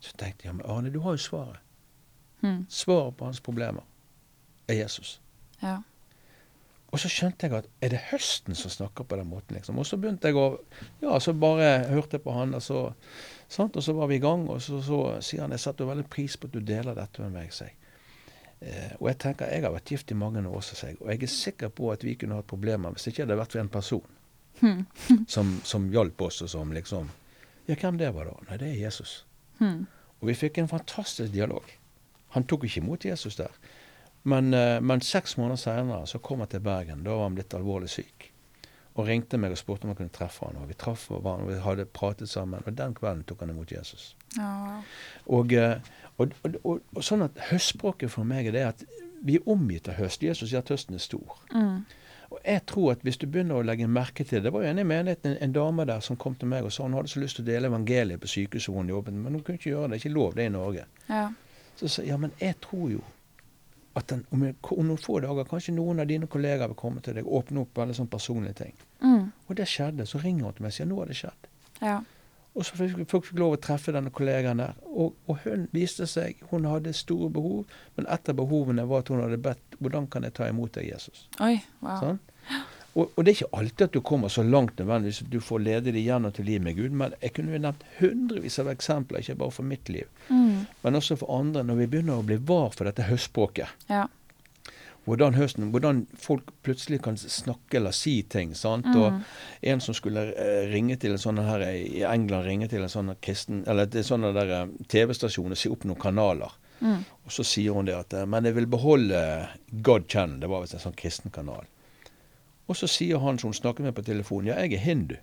[0.00, 1.60] Så tenkte jeg, men Arne, du har jo svaret.
[2.42, 2.66] Mm.
[2.68, 3.82] Svaret på hans problemer
[4.68, 5.20] er Jesus.
[5.62, 5.80] Ja.
[6.94, 9.78] Og så skjønte jeg at er det høsten som snakker på den måten, liksom.
[9.78, 10.60] Og så begynte jeg å
[11.02, 12.90] Ja, så bare hørte jeg på han, og så
[13.48, 13.76] Sant?
[13.76, 16.34] Og så var vi i gang, og så, så sier han jeg setter veldig pris
[16.34, 17.52] på at du deler dette med meg.
[17.54, 17.76] Seg.
[18.58, 21.30] Eh, og jeg tenker, jeg har vært gift i mange år, seg, og jeg er
[21.30, 24.06] sikker på at vi kunne hatt problemer hvis det ikke hadde vært for en person
[24.62, 25.26] hmm.
[25.28, 27.12] som, som hjalp oss, og som liksom
[27.66, 28.36] Ja, hvem det var da?
[28.48, 29.25] Nei, det er Jesus.
[29.58, 29.86] Hmm.
[30.20, 31.64] Og vi fikk en fantastisk dialog.
[32.36, 33.52] Han tok ikke imot Jesus der.
[34.26, 37.04] Men, uh, men seks måneder senere så kom han til Bergen.
[37.04, 38.32] Da var han blitt alvorlig syk.
[38.96, 40.56] og ringte meg og spurte om jeg kunne treffe han.
[40.56, 42.62] Og vi traff hverandre, og vi hadde pratet sammen.
[42.64, 44.16] Og den kvelden tok han imot Jesus.
[44.38, 44.78] Ja.
[44.78, 45.52] Eh, og,
[46.16, 48.84] og, og, og sånn at høstspråket for meg er det at
[49.26, 50.24] vi er omgitt av høst.
[50.24, 51.36] Jesus sier at høsten er stor.
[51.52, 51.84] Mm.
[52.30, 54.80] Og jeg tror at hvis du begynner å legge merke til Det var jo en
[54.82, 57.22] i menigheten, en, en dame der som kom til meg og sa hun hadde så
[57.22, 60.00] lyst til å dele evangeliet på sykehuset hun jobbet, men hun kunne ikke gjøre det.
[60.02, 60.86] Ikke lov det i Norge.
[61.06, 61.28] Ja.
[61.76, 63.04] Så sa ja, men jeg tror jo
[63.96, 64.42] at den, om,
[64.76, 67.62] om noen få dager kanskje noen av dine kollegaer vil komme til deg og åpne
[67.62, 68.74] opp veldig sånn personlige ting.
[69.00, 69.30] Mm.
[69.46, 70.04] Og det skjedde.
[70.08, 71.48] Så ringer hun til meg og sier nå har det skjedd.
[71.80, 71.96] Ja.
[72.56, 74.78] Og så fikk folk fikk lov å treffe denne kollegaen der.
[74.88, 77.66] Og, og hun viste seg Hun hadde store behov,
[77.98, 80.88] men et av behovene var at hun hadde bedt hvordan kan jeg ta imot deg,
[80.94, 81.26] Jesus.
[81.44, 81.58] Oi.
[81.84, 81.98] Wow.
[82.00, 82.18] Sånn?
[82.96, 85.60] Og, og det er ikke alltid at du kommer så langt nødvendigvis at du får
[85.66, 89.20] lede deg gjennom til liv med Gud, men jeg kunne jo nevnt hundrevis av eksempler,
[89.20, 90.64] ikke bare for mitt liv, Mm.
[90.82, 93.68] men også for andre, når vi begynner å bli var for dette høstspråket.
[93.92, 94.06] Ja.
[95.06, 98.54] Hvordan, høsten, hvordan folk plutselig kan snakke eller si ting.
[98.58, 98.86] sant?
[98.90, 98.96] Mm.
[98.98, 102.90] Og en som skulle eh, ringe til en sånn her i England ringe til en
[102.90, 106.56] sånn kristen, eller til sånne der eh, TV-stasjon og si opp noen kanaler.
[106.80, 107.04] Mm.
[107.24, 109.20] Og så sier hun det at eh, Men jeg vil beholde
[109.86, 110.40] God Channel.
[110.42, 111.64] Det var visst en sånn kristen kanal.
[112.66, 115.14] Og så sier han som hun snakket med på telefonen, ja, jeg er hindu.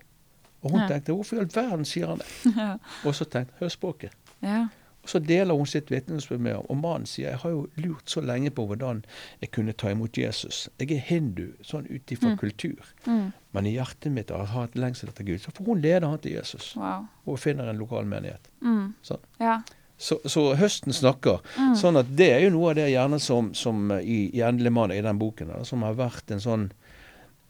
[0.64, 0.88] Og hun Ja.
[0.94, 2.30] tenkte hvorfor i all verden sier han det?
[2.56, 2.78] ja.
[3.04, 4.16] Og så tenkte hør språket.
[4.40, 4.70] Ja.
[5.06, 6.66] Så deler hun sitt vitnesbyrd med ham.
[6.72, 9.02] Og mannen sier jeg har jo lurt så lenge på hvordan
[9.42, 10.70] jeg kunne ta imot Jesus.
[10.80, 12.38] Jeg er hindu sånn ut ifra Mm.
[12.40, 12.86] kultur.
[13.06, 13.34] Mm.
[13.54, 15.42] Men i hjertet mitt har jeg hatt lengsel etter Gud.
[15.44, 16.76] Så får hun lede han til Jesus.
[16.80, 17.08] Wow.
[17.28, 18.48] Og finner en lokal menighet.
[18.62, 18.94] Mm.
[19.04, 19.20] Sånn.
[19.40, 19.58] Ja.
[19.98, 21.44] Så, så høsten snakker.
[21.60, 21.76] Mm.
[21.76, 24.92] Sånn at det er jo noe av det gjerne som, som i, i Endelig mann,
[24.92, 26.72] i den boken, da, som har vært en sånn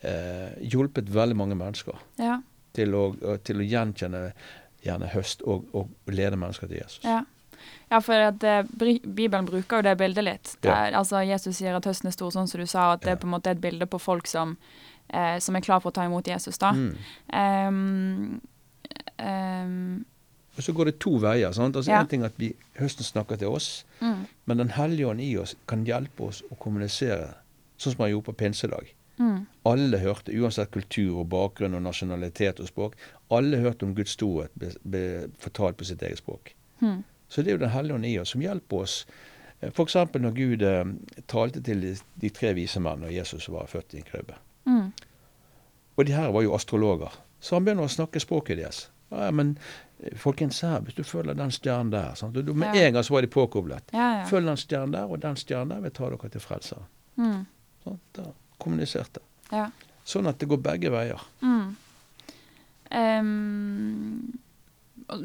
[0.03, 2.41] eh, Hjulpet veldig mange mennesker Ja.
[2.73, 3.05] til å,
[3.43, 4.33] til å gjenkjenne
[4.83, 7.03] gjerne høst og, og lede mennesker til Jesus.
[7.07, 7.21] Ja.
[7.91, 8.63] Ja, for at eh,
[9.05, 10.55] Bibelen bruker jo det bildet litt.
[10.61, 10.91] Det Ja.
[10.99, 13.13] altså Jesus sier at høsten er stor, sånn som du sa, at det Ja.
[13.13, 14.57] er på en måte et bilde på folk som,
[15.09, 16.57] eh, som er klar for å ta imot Jesus.
[16.57, 16.71] da.
[16.71, 16.97] Mm.
[17.33, 18.41] Um,
[19.19, 20.05] um,
[20.57, 21.51] Og så går det to veier.
[21.51, 21.75] sant?
[21.75, 21.99] Altså Ja.
[22.01, 25.55] En ting at vi, høsten snakker til oss, mm, men Den hellige ånd i oss
[25.67, 27.33] kan hjelpe oss å kommunisere,
[27.77, 28.93] sånn som han gjorde på pinsedag.
[29.19, 32.93] mm, Alle hørte, uansett kultur og bakgrunn og nasjonalitet og språk,
[33.31, 34.51] alle hørte om Guds storhet
[35.39, 36.53] fortalt på sitt eget språk.
[36.81, 38.97] mm, Så det er jo Den hellige ånd i oss som hjelper oss.
[39.63, 39.95] F.eks.
[40.19, 40.83] når Gud eh,
[41.31, 41.81] talte til
[42.21, 44.35] de, tre vise menn når Jesus var født i en krybbe.
[44.69, 44.91] mm,
[45.97, 47.13] Og de her var jo astrologer.
[47.39, 48.83] Så han begynner å snakke språket deres.
[49.13, 49.55] Ja, men
[50.03, 52.35] eh, folkens, her, hvis du følger den stjernen der sant?
[52.35, 52.87] Du- Med Ja.
[52.87, 53.83] en gang så var de påkoblet.
[53.93, 54.25] ja, ja.
[54.29, 56.83] Følg den stjernen der, og den stjernen der vil ta dere til frelseren.
[57.17, 57.45] Mm,
[57.83, 58.23] Sånn, da
[58.59, 59.19] kommuniserte.
[59.51, 59.71] ja.
[60.05, 61.21] Sånn at det går begge veier.
[61.41, 61.75] Mm.
[62.91, 64.42] Og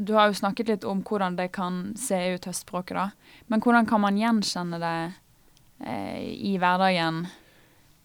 [0.05, 3.11] du har jo snakket litt om hvordan det kan se ut høstspråket, da.
[3.47, 4.97] Men hvordan kan man gjenkjenne det
[5.87, 7.27] eh, i hverdagen?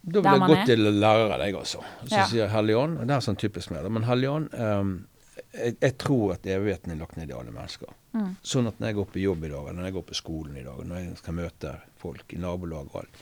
[0.04, 0.66] Da vil Der jeg man gå er.
[0.68, 1.80] til lærere, jeg også.
[2.04, 2.26] Så Ja.
[2.28, 3.90] sier Hellige og det er sånn typisk med det.
[3.92, 5.06] men Hellige Ånd ehm,
[5.54, 7.88] jeg, jeg tror at evigheten er lagt ned i alle mennesker.
[8.12, 8.36] Mm.
[8.42, 10.56] Sånn at når jeg går på jobb i dag, eller når jeg går på skolen
[10.56, 13.20] i dag, når jeg skal møte folk i nabolag og alt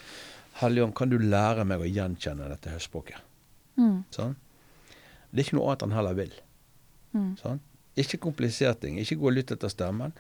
[0.61, 3.17] Hellige kan du lære meg å gjenkjenne dette høstspråket?
[3.79, 4.05] Mm.
[4.11, 4.35] Sånn?
[5.33, 6.33] Det er ikke noe annet han heller vil.
[7.15, 7.37] Mm.
[7.41, 7.61] Sånn?
[8.01, 8.97] Ikke komplisert ting.
[9.01, 10.15] Ikke gå og lytte etter stemmen.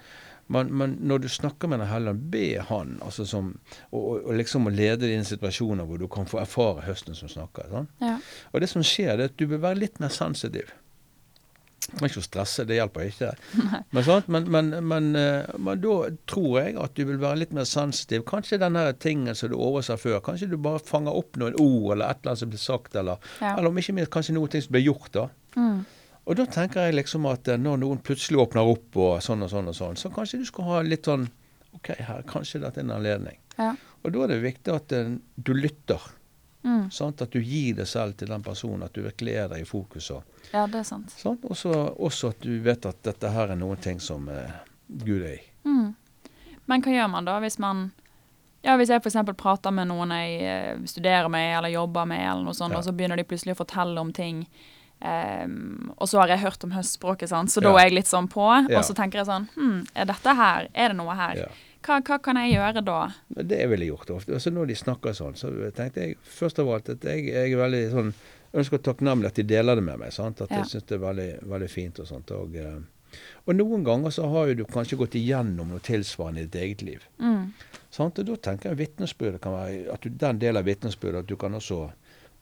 [0.52, 3.52] Men, men når du snakker med Den Helland, be Han altså som,
[3.90, 7.30] og, og, og liksom å lede dine situasjoner hvor du kan få erfare høsten som
[7.30, 7.70] snakker.
[7.72, 7.88] Sånn?
[8.02, 8.18] Ja.
[8.52, 10.74] Og det som skjer, det er at du vil være litt mer sensitiv.
[11.82, 13.30] Du må ikke stresse, det hjelper ikke.
[13.90, 15.94] Men, sånn, men, men, men, eh, men da
[16.30, 18.22] tror jeg at du vil være litt mer sensitiv.
[18.28, 20.20] Kanskje den tingen som du overser før.
[20.24, 23.18] Kanskje du bare fanger opp noen ord eller et eller annet som blir sagt, eller,
[23.40, 23.56] Ja.
[23.56, 25.10] eller om ikke minst kanskje noen ting som blir gjort.
[25.16, 25.26] da.
[25.56, 25.82] Mm.
[26.24, 29.50] Og da tenker jeg liksom at eh, når noen plutselig åpner opp og sånn og
[29.50, 31.28] sånn og sånn, så kanskje du skal ha litt sånn
[31.74, 33.38] OK, her, kanskje dette er en anledning.
[33.56, 33.72] Ja.
[34.02, 36.02] Og da er det viktig at eh, du lytter.
[36.62, 36.90] Mm.
[36.94, 37.22] Sant?
[37.24, 40.12] At du gir deg selv til den personen, at du virkelig er der i fokus.
[40.14, 41.10] Og, ja, det er sant.
[41.10, 41.42] sant?
[41.50, 45.40] Også, også at du vet at dette her er noen ting som eh, Gud er
[45.40, 45.42] i.
[45.66, 45.90] Mm.
[46.70, 47.88] Men hva gjør man da hvis man
[48.62, 49.16] ja, Hvis jeg f.eks.
[49.34, 52.78] prater med noen jeg studerer med eller jobber med, eller noe sånt, Ja.
[52.78, 54.44] og så begynner de plutselig å fortelle om ting,
[55.02, 57.50] ehm, og så har jeg hørt om høstspråket, sant?
[57.52, 58.44] så da er jeg litt sånn på.
[58.46, 60.68] Og så tenker jeg sånn Hm, er dette her?
[60.74, 61.42] Er det noe her?
[61.82, 63.00] Hva, hva kan jeg gjøre da?
[63.34, 64.36] Det ville jeg gjort ofte.
[64.38, 67.58] Altså når de snakker sånn, så tenkte jeg først av alt at jeg, jeg er
[67.58, 68.12] veldig sånn
[68.52, 70.12] ønsker takknemlig at de deler det med meg.
[70.12, 70.40] sant?
[70.40, 70.56] At Ja.
[70.60, 72.30] jeg syns det er veldig, veldig fint og sånt.
[72.30, 72.78] Og, eh,
[73.46, 76.82] og noen ganger så har jo du kanskje gått igjennom noe tilsvarende i ditt eget
[76.82, 77.02] liv.
[77.18, 77.52] Mm.
[77.90, 78.18] Sant?
[78.18, 81.36] Og da tenker jeg vitnesbyrdet kan være at du, den delen av vitnesbyrdet at du
[81.36, 81.90] kan også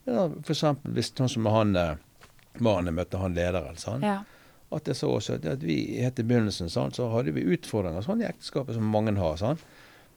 [0.07, 1.95] ja, eksempel hvis sånn som han eh,
[2.59, 3.77] mannen møtte, han lederen.
[3.77, 4.05] sant?
[4.05, 4.21] Ja.
[4.71, 8.23] At jeg så også at, vi helt i begynnelsen sant, så hadde vi utfordringer sånn
[8.23, 9.37] i ekteskapet som mange har.
[9.39, 9.63] sant?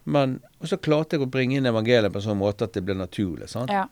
[0.05, 2.97] Men, så klarte jeg å bringe inn evangeliet på en sånn måte at det ble
[2.99, 3.49] naturlig.
[3.51, 3.73] sant?
[3.73, 3.87] ja.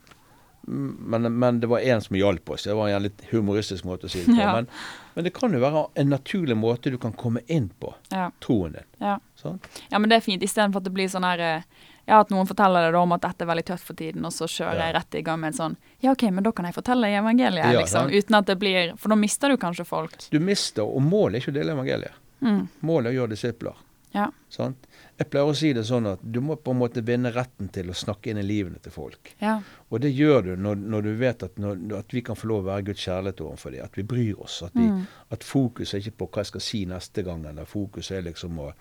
[0.65, 2.63] Men, men, det var én som hjalp oss.
[2.63, 4.37] Det var en litt humoristisk måte å si det på.
[4.43, 4.53] Ja.
[4.55, 4.67] Men,
[5.13, 8.29] men, det kan jo være en naturlig måte du kan komme inn på ja.
[8.43, 8.87] troen din.
[9.03, 9.17] Ja.
[9.39, 9.59] Sånn?
[9.89, 10.43] ja, men det er fint.
[10.43, 13.45] Istedenfor at det blir sånn her eh, ja, at noen forteller deg om at dette
[13.45, 14.87] er veldig tøft for tiden, og så kjører ja.
[14.87, 17.15] jeg rett i gang med en sånn Ja, OK, men da kan jeg fortelle i
[17.19, 18.11] evangeliet, ja, liksom.
[18.11, 18.19] Ja.
[18.19, 20.17] Uten at det blir For da mister du kanskje folk.
[20.31, 22.21] Du mister, og målet er ikke å dele evangeliet.
[22.43, 22.61] Mm.
[22.83, 23.79] Målet er å gjøre disipler.
[24.13, 24.27] Ja.
[24.51, 24.87] Sant?
[25.23, 27.87] Jeg pleier å si det sånn at du må på en måte vinne retten til
[27.93, 29.31] å snakke inn i livene til folk.
[29.39, 29.55] Ja.
[29.87, 32.65] Og det gjør du når, når du vet at, når, at, vi kan få lov
[32.65, 33.85] å være Guds kjærlighet overfor dem.
[33.87, 34.59] At vi bryr oss.
[34.67, 35.05] At, vi, mm.
[35.37, 38.59] at fokus er ikke på hva jeg skal si neste gang, eller fokus er liksom
[38.65, 38.73] å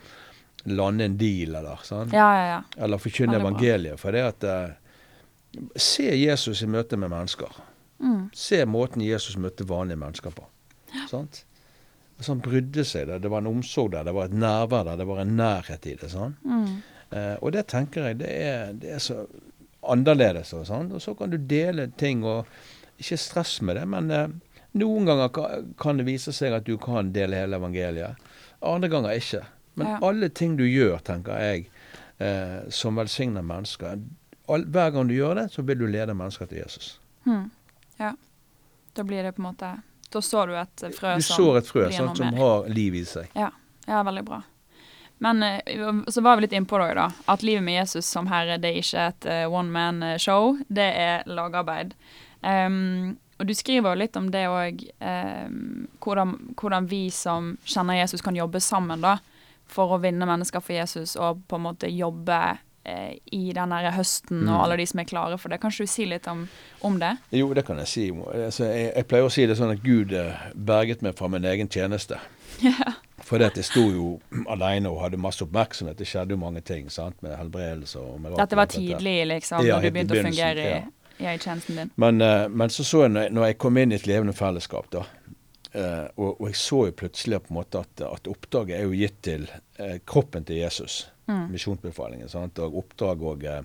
[0.73, 2.11] lande en deal, eller sånn.
[2.17, 2.59] Ja, ja, ja.
[2.83, 4.03] Eller forkynne evangeliet.
[4.03, 4.79] For det at uh,
[5.77, 7.55] Se Jesus i møte med mennesker.
[8.03, 8.31] Mm.
[8.35, 10.47] Se måten Jesus møtte vanlige mennesker på.
[10.91, 11.07] Ja.
[11.11, 11.45] Sant?
[12.21, 13.09] Så han brydde seg.
[13.09, 15.87] Det, Det var en omsorg der, det var et nærvær der, det var en nærhet
[15.87, 16.11] i det.
[16.13, 16.37] sånn.
[16.45, 16.83] Mm.
[17.11, 19.25] Eh, og det tenker jeg det er, det er så
[19.83, 20.53] annerledes.
[20.57, 20.93] Og sånn.
[20.93, 22.47] Og så kan du dele ting, og
[23.03, 23.87] ikke stress med det.
[23.91, 24.29] Men eh,
[24.79, 25.33] noen ganger
[25.81, 28.31] kan det vise seg at du kan dele hele evangeliet.
[28.63, 29.45] Andre ganger ikke.
[29.75, 30.01] Men ja.
[30.05, 31.71] alle ting du gjør, tenker jeg,
[32.23, 34.03] eh, som velsigner mennesker
[34.53, 37.01] all, Hver gang du gjør det, så vil du lede mennesker til Jesus.
[37.25, 37.51] Mm.
[38.01, 38.13] Ja.
[38.97, 39.71] Da blir det på en måte
[40.13, 43.05] da så du et frø du som sår et frø sant, som har liv i
[43.09, 43.31] seg.
[43.39, 43.51] Ja.
[43.87, 44.43] ja, veldig bra.
[45.23, 47.09] Men eh, så var vi litt innpå det da.
[47.31, 50.57] At livet med Jesus som herre, det er ikke et uh, one man-show.
[50.57, 51.95] Eh, det er lagarbeid.
[52.43, 58.01] Um, og du skriver jo litt om det òg, um, hvordan, hvordan, vi som kjenner
[58.01, 59.17] Jesus, kan jobbe sammen da,
[59.71, 64.41] for å vinne mennesker for Jesus, og på en måte jobbe Eh, i den høsten
[64.43, 64.61] og mm.
[64.65, 65.61] alle de som er klare for det.
[65.63, 66.49] Kan du si litt om,
[66.83, 67.13] om det?
[67.31, 68.09] Jo, det kan jeg si.
[68.11, 71.47] Altså, jeg, jeg, pleier å si det sånn at Gud eh, berget meg fra min
[71.49, 72.21] egen tjeneste.
[72.63, 72.99] Yeah.
[73.27, 74.07] For jeg sto jo
[74.51, 75.97] alene og hadde masse oppmerksomhet.
[75.99, 77.17] Det skjedde jo mange ting sant?
[77.23, 80.77] med helbredelse og med Dette var tidlig, liksom, ja, når du begynte å fungere i,
[81.23, 81.33] ja.
[81.33, 81.93] i tjenesten din?
[82.03, 85.07] Men, uh, men, så så jeg når jeg kom inn i et levende fellesskap, da,
[85.77, 88.97] uh, og, og, jeg så jo plutselig på en måte at, at oppdraget er jo
[88.97, 89.49] gitt til
[89.81, 91.53] uh, kroppen til Jesus mm.
[91.53, 92.29] misjonsbefalingen.
[92.29, 92.59] Sant?
[92.59, 93.63] Og oppdrag og, eh,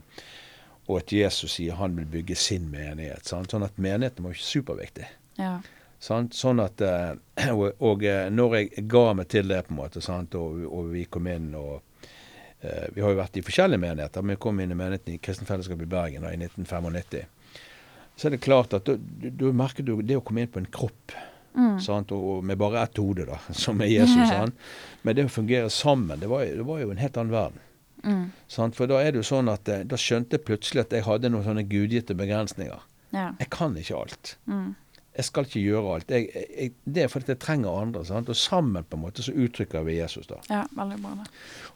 [0.87, 3.25] og at Jesus sier han vil bygge sin menighet.
[3.27, 3.51] Sant?
[3.51, 5.07] Sånn at menigheten var superviktig.
[5.39, 5.57] Ja.
[5.99, 7.13] Sånn at, eh,
[7.57, 10.37] og, og, når jeg ga meg til det, på en måte, sant?
[10.39, 11.83] Og, og vi kom inn og
[12.57, 15.45] Vi har jo vært i forskjellige menigheter, men vi kom inn i menigheten i Kristent
[15.45, 17.27] Fellesskap i Bergen da, i 1995.
[18.17, 21.13] Så er det klart at du merker du det å komme inn på en kropp
[21.57, 21.77] Mm.
[21.81, 24.17] Og, og, med bare ett hode, da, som er Jesus.
[24.27, 24.49] Yeah.
[25.01, 27.63] Men det å fungere sammen, det var, det var jo en helt annen verden.
[28.03, 28.25] Mm.
[28.75, 31.31] For da er det jo sånn at eh, da skjønte jeg plutselig at jeg hadde
[31.31, 32.83] noen sånne gudgitte begrensninger.
[33.15, 33.31] Ja.
[33.39, 34.35] Jeg kan ikke alt.
[34.51, 34.75] Mm.
[35.17, 36.11] Jeg skal ikke gjøre alt.
[36.13, 38.03] Jeg, jeg, det er fordi jeg trenger andre.
[38.05, 38.29] Sant?
[38.29, 40.37] Og sammen på en måte så uttrykker vi Jesus da.
[40.51, 41.29] Ja, veldig bra det.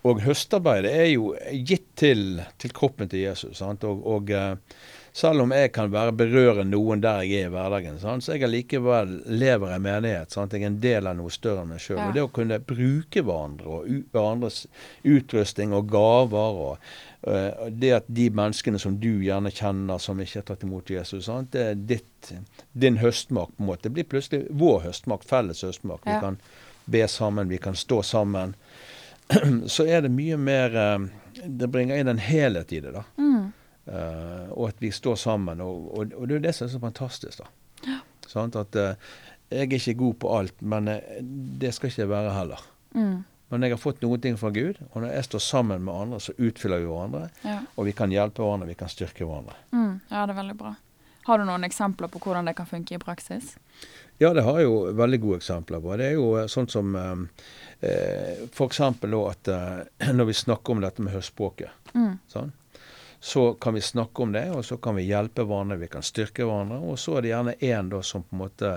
[0.05, 1.31] Og høstarbeidet er jo
[1.71, 3.57] gitt til, til kroppen til Jesus.
[3.63, 3.87] Sant?
[3.87, 4.53] Og, og uh,
[5.13, 8.23] selv om jeg kan være berøre noen der jeg er i hverdagen, sant?
[8.23, 10.31] så jeg allikevel lever i menighet.
[10.31, 10.55] Sant?
[10.55, 11.99] Jeg er en del av noe større enn meg sjøl.
[11.99, 12.07] Ja.
[12.07, 14.63] Og det å kunne bruke hverandre og hverandres
[15.03, 16.87] utrustning og gaver og
[17.27, 21.27] uh, det at de menneskene som du gjerne kjenner som ikke har tatt imot Jesus,
[21.27, 21.51] sant?
[21.51, 22.33] det er ditt,
[22.71, 23.89] din høstmak på en måte.
[23.89, 26.05] Det blir plutselig vår høstmak, felles høstmak.
[26.05, 26.21] Ja.
[26.21, 26.39] Vi kan
[26.91, 28.55] be sammen, vi kan stå sammen.
[29.67, 31.09] Så er det mye mer uh,
[31.43, 33.03] Det bringer inn en helhet i det, da.
[33.19, 33.51] Mm.
[33.87, 35.61] Uh, og at vi står sammen.
[35.61, 37.41] Og, og, og, det er det som er så fantastisk.
[37.41, 37.49] da.
[37.87, 37.97] Ja.
[38.29, 38.93] Sånn at uh,
[39.51, 40.99] Jeg er ikke god på alt, men uh,
[41.61, 42.61] det skal ikke jeg være heller.
[42.93, 43.23] Mm.
[43.51, 46.21] Men jeg har fått noen ting fra Gud, og når jeg står sammen med andre,
[46.23, 47.25] så utfyller vi hverandre.
[47.43, 47.57] Ja.
[47.75, 49.57] Og vi kan hjelpe hverandre, vi kan styrke hverandre.
[49.73, 49.97] Mm.
[50.07, 50.71] Ja, det er veldig bra.
[51.27, 53.57] Har du noen eksempler på hvordan det kan funke i praksis?
[54.21, 55.97] Ja, det har jeg jo veldig gode eksempler på.
[55.99, 58.81] Det er jo sånn som eh, f.eks.
[58.85, 59.51] at
[60.17, 61.91] når vi snakker om dette med høstspråket.
[61.91, 62.15] Mm.
[62.31, 62.55] Sånn?
[63.23, 66.41] Så kan vi snakke om det, og så kan vi hjelpe hverandre, vi kan styrke
[66.41, 66.79] hverandre.
[66.81, 68.71] Og så er det gjerne én som på en måte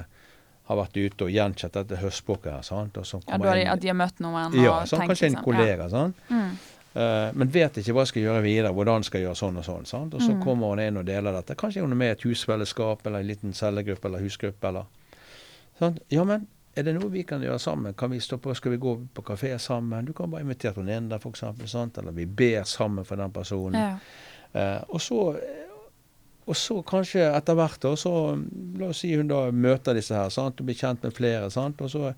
[0.65, 2.53] har vært ute og gjenkjent dette høstspråket.
[2.53, 2.99] her, sant?
[3.01, 5.09] Ja, da de, At de har møtt noen ja, og sant?
[5.09, 5.45] Kanskje en liksom.
[5.45, 5.85] kollega.
[5.85, 5.89] Ja.
[5.89, 6.21] sant?
[6.29, 6.51] Mm.
[6.95, 9.65] Uh, men vet ikke hva jeg skal gjøre videre, hvordan skal jeg gjøre sånn og
[9.67, 9.89] sånn.
[9.89, 10.15] sant?
[10.15, 10.43] Og så mm.
[10.45, 11.57] kommer hun inn og deler dette.
[11.59, 14.69] Kanskje hun er med i et husfellesskap eller en liten cellegruppe eller husgruppe.
[14.69, 14.85] eller
[15.81, 16.05] sant?
[16.13, 17.97] Ja, men er det noe vi kan gjøre sammen?
[17.97, 20.05] Kan vi stå på, Skal vi gå på kafé sammen?
[20.05, 21.75] Du kan bare invitere henne inn der, f.eks.
[21.75, 23.81] Eller vi ber sammen for den personen.
[23.81, 23.99] Ja.
[24.55, 25.21] Eh, og så
[26.45, 28.11] og så kanskje etter hvert, da, så
[28.77, 31.49] la oss si hun da møter disse her sant, og blir kjent med flere.
[31.51, 32.11] sant, og så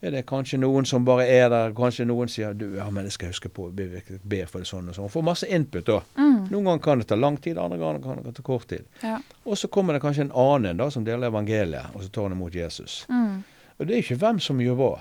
[0.00, 1.74] er det kanskje noen som bare er der.
[1.76, 4.96] Kanskje noen sier du, ja, men jeg skal huske på be for det sånn og
[4.96, 5.10] sånn.
[5.12, 5.98] Får masse input da.
[6.16, 6.46] Mm.
[6.52, 8.86] Noen ganger kan det ta lang tid, andre ganger kan det ta kort tid.
[9.02, 9.18] Ja.
[9.44, 12.38] Og så kommer det kanskje en annen da, som deler evangeliet, og så tar hun
[12.38, 13.02] imot Jesus.
[13.10, 13.42] Mm.
[13.76, 14.92] Og det er ikke hvem som gjør hva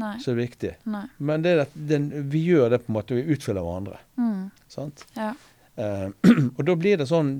[0.00, 0.14] Nei.
[0.24, 0.72] som er viktig.
[0.88, 1.04] Nei.
[1.18, 4.00] Men det er at den, vi gjør det på en måte, vi utfyller hverandre.
[4.16, 4.48] Mm.
[4.72, 5.04] Sant?
[5.14, 5.34] Ja.
[5.80, 6.10] Uh,
[6.58, 7.34] og da blir det sånn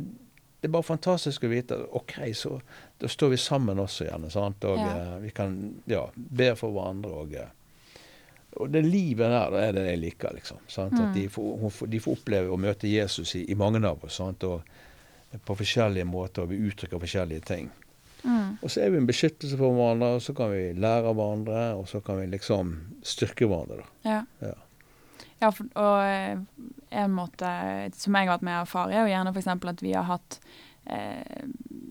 [0.60, 2.58] det er bare fantastisk å vite OK, så
[3.00, 4.26] da står vi sammen også igjen.
[4.30, 4.64] Sant?
[4.68, 4.90] Og Ja.
[4.92, 5.54] eh, vi kan
[5.88, 7.10] ja, be for hverandre.
[7.22, 7.48] Og, eh,
[8.60, 10.58] og det livet der, det er det jeg liker, liksom.
[10.68, 10.92] Sant?
[10.92, 11.00] Mm.
[11.06, 14.04] At de får, hun får, de får oppleve å møte Jesus i, i mange av
[14.04, 14.18] oss.
[14.20, 14.44] Sant?
[14.44, 14.60] Og
[15.48, 17.70] på forskjellige måter, og vi uttrykker forskjellige ting.
[18.24, 18.58] Mm.
[18.60, 21.62] Og så er vi en beskyttelse for hverandre, og så kan vi lære av hverandre,
[21.80, 23.80] og så kan vi liksom styrke hverandre.
[23.80, 24.10] da.
[24.10, 24.20] Ja.
[24.50, 24.54] Ja.
[25.40, 26.40] Ja, for, og eh,
[26.90, 27.50] en måte
[27.96, 29.52] som jeg har vært med erfaring, er jo gjerne f.eks.
[29.72, 30.40] at vi har hatt
[30.90, 31.46] eh,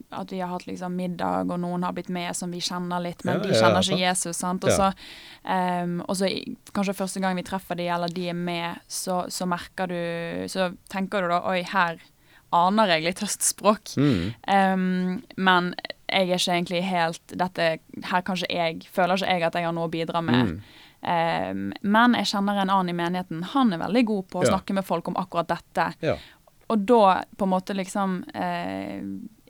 [0.10, 3.22] at vi har hatt liksom middag, og noen har blitt med som vi kjenner litt,
[3.28, 4.38] men Ja, de ja, ja, kjenner ikke Jesus.
[4.42, 4.66] sant?
[4.66, 4.90] Og så,
[5.46, 5.84] ja.
[5.84, 6.00] um,
[6.74, 10.72] kanskje første gang vi treffer de, eller de er med, så, så merker du Så
[10.90, 12.02] tenker du da Oi, her
[12.56, 13.94] aner jeg litt høstspråk.
[14.02, 14.34] Mm.
[14.50, 15.74] Um, men
[16.10, 17.68] jeg er ikke egentlig helt dette,
[18.10, 20.56] Her kanskje jeg føler ikke jeg at jeg har noe å bidra med.
[20.56, 20.88] Mm.
[21.02, 23.44] Men jeg kjenner en annen i menigheten.
[23.54, 24.52] Han er veldig god på å Ja.
[24.58, 25.94] snakke med folk om akkurat dette.
[26.02, 26.18] Ja.
[26.70, 29.02] Og da på en måte liksom eh,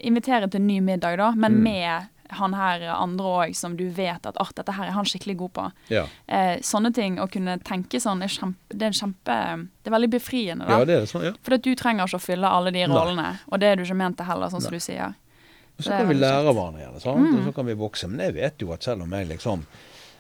[0.08, 1.64] invitere til ny middag, da, men Mm.
[1.64, 5.36] med han her andre òg, som du vet at art, dette her er han skikkelig
[5.38, 5.72] god på.
[5.90, 6.06] Ja.
[6.28, 9.98] Eh, sånne ting, å kunne tenke sånn, er kjempe, det er en kjempe Det er
[9.98, 10.78] veldig befriende, da.
[10.80, 11.32] ja, det er sånn, ja.
[11.42, 12.96] For at du trenger ikke å fylle alle de Nei.
[12.96, 15.16] rollene, og det er du ikke ment til heller, sånn som du sier.
[15.80, 17.18] Og så kan vi lære av hverandre sant?
[17.18, 17.40] Mm.
[17.40, 18.08] og så kan vi vokse.
[18.08, 19.64] Men jeg vet jo at selv om jeg liksom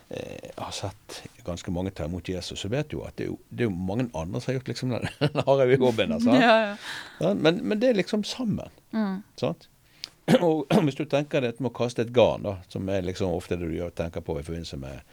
[0.09, 3.31] eh, har sett ganske mange ta imot Jesus, så vet du jo at det er
[3.31, 6.13] jo, det er jo mange andre som har gjort liksom den, den harde jobben.
[6.17, 6.37] Altså.
[6.37, 6.77] Ja, ja.
[7.19, 8.69] Ja, men, men det er liksom sammen.
[8.91, 9.21] Mm.
[9.39, 9.69] sant?
[10.45, 13.57] Og hvis du tenker dette med å kaste et garn, da, som er liksom ofte
[13.59, 15.05] det du tenker på i forbindelse med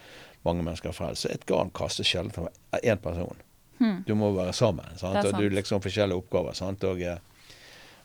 [0.46, 3.42] mange mennesker frelst, så et garn kastes sjelden av én person.
[3.80, 4.04] Mm.
[4.06, 4.92] Du må være sammen.
[5.00, 5.18] Sant?
[5.24, 6.56] Og du liksom forskjellige oppgaver.
[6.56, 6.84] Sant?
[6.88, 7.18] Og, eh,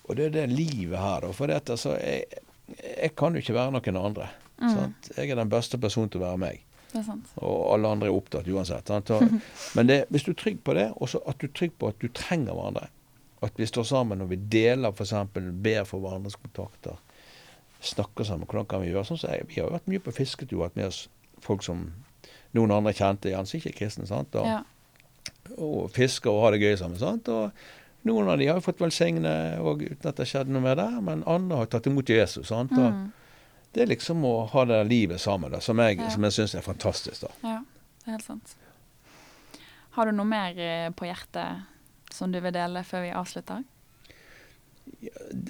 [0.07, 1.31] og det er det livet her, da.
[1.35, 2.25] For dette, altså, jeg,
[2.81, 4.27] jeg kan jo ikke være noen andre.
[4.57, 4.73] Mm.
[4.73, 5.11] Sant?
[5.15, 6.65] Jeg er den beste personen til å være meg.
[7.41, 8.89] Og alle andre er opptatt uansett.
[9.75, 11.99] Men det, hvis du er trygg på det, og at du er trygg på at
[11.99, 12.87] du trenger hverandre,
[13.41, 15.13] at vi står sammen og vi deler f.eks.
[15.33, 16.99] ber for hverandres kontakter,
[17.81, 19.17] snakker sammen, hvordan kan vi gjøre sånn?
[19.17, 21.07] Så jeg, vi har jo vært mye på fisketur, hatt med oss
[21.41, 21.87] folk som
[22.53, 24.05] noen andre kjente som ikke kristne.
[24.05, 24.35] sant?
[24.35, 24.61] Og, Ja.
[25.57, 26.99] og fisker og har det gøy sammen.
[26.99, 27.27] sant?
[27.29, 27.51] Og
[28.05, 30.75] noen av de har jo fått velsigne og uten at det har skjedd noe mer
[30.75, 32.47] der, men andre har tatt imot Jesus.
[32.47, 32.71] sant?
[32.77, 33.11] Og Mm.
[33.73, 36.09] Det er liksom å ha det livet sammen, da, som jeg, Ja.
[36.09, 37.21] som jeg syns er fantastisk.
[37.21, 37.29] da.
[37.43, 37.59] ja,
[38.01, 38.55] det er helt sant.
[39.91, 41.63] Har du noe mer eh, på hjertet
[42.11, 43.63] som du vil dele før vi avslutter?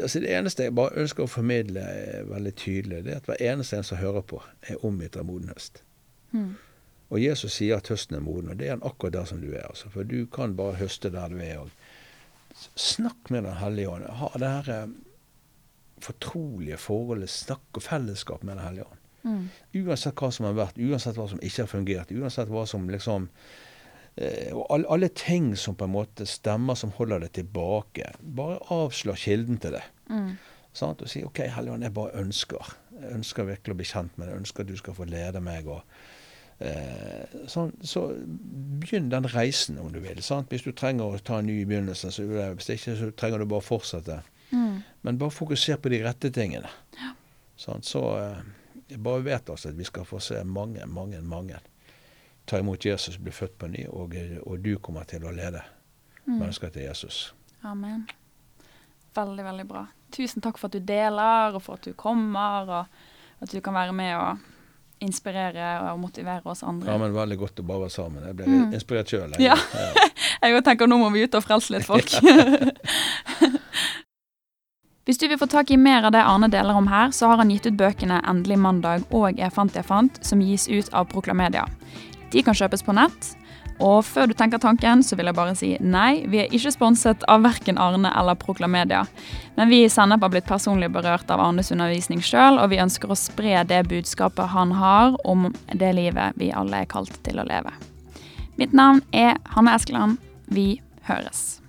[0.04, 3.42] Altså Det eneste jeg bare ønsker å formidle eh, veldig tydelig, det er at hver
[3.52, 5.82] eneste en som hører på, er omgitt av moden høst.
[6.32, 6.54] Mm.
[7.12, 9.50] Og Jesus sier at høsten er moden, og det er han akkurat der som du
[9.52, 9.66] er.
[9.68, 9.90] altså.
[9.92, 11.58] For du kan bare høste der du er.
[11.60, 11.70] og
[12.80, 14.06] Snakk med Den hellige ånd.
[14.22, 14.88] Ha det her eh,
[16.06, 19.02] fortrolige forholdet, snakk og fellesskap med Den hellige ånd.
[19.24, 19.50] Mm.
[19.84, 23.28] Uansett hva som har vært, uansett hva som ikke har fungert, uansett hva som liksom
[24.18, 28.14] eh, Og alle, alle ting som på en måte stemmer som holder det tilbake.
[28.22, 29.84] Bare avslør kilden til det.
[30.10, 30.34] Mm.
[30.72, 32.74] Og si OK, Hellige Ånd, jeg bare ønsker.
[32.96, 34.34] Jeg ønsker virkelig å bli kjent med deg.
[34.34, 35.68] Jeg ønsker at du skal få lede meg.
[35.68, 35.82] og
[36.64, 38.08] eh, sånn, Så
[38.82, 40.22] begynn den reisen, om du vil.
[40.24, 40.50] Sant?
[40.50, 42.26] Hvis du trenger å ta en ny i begynnelsen, så.
[42.56, 44.22] Hvis ikke, så trenger du bare fortsette.
[45.02, 46.70] Men bare fokuser på de rette tingene.
[47.58, 47.86] Sant?
[47.86, 48.38] Så eh,
[48.92, 51.60] jeg bare vet altså at vi skal få se mange, mange, mange
[52.46, 55.62] ta imot Jesus, bli født på ny, og, og du kommer til å lede
[56.22, 56.36] Mm.
[56.38, 57.34] mennesker til Jesus.
[57.66, 58.04] Amen.
[59.18, 59.88] Veldig, veldig bra.
[60.14, 63.74] Tusen takk for at du deler, og for at du kommer, og at du kan
[63.74, 64.38] være med og
[65.02, 66.92] inspirere og motivere oss andre.
[66.92, 68.24] Ja, men Veldig godt å bare være sammen.
[68.30, 68.74] Jeg ble Mm.
[68.78, 69.34] inspirert sjøl.
[69.42, 69.56] Ja.
[70.46, 72.06] Jeg tenker nå må vi ut og frelse litt folk.
[75.06, 77.40] Hvis du vil få tak i mer av det Arne deler om her, så har
[77.42, 81.08] han gitt ut bøkene 'Endelig mandag' og 'Jeg fant jeg fant', som gis ut av
[81.10, 81.66] Proklamedia.
[82.32, 83.36] De kan kjøpes på nett.
[83.80, 87.24] Og før du tenker tanken, så vil jeg bare si nei, vi er ikke sponset
[87.28, 89.08] av verken Arne eller Proklamedia.
[89.56, 93.10] Men vi i Sennep har blitt personlig berørt av Arnes undervisning sjøl, og vi ønsker
[93.10, 97.48] å spre det budskapet han har om det livet vi alle er kalt til å
[97.48, 97.74] leve.
[98.58, 100.18] Mitt navn er Hanne Eskeland.
[100.46, 101.61] Vi høres.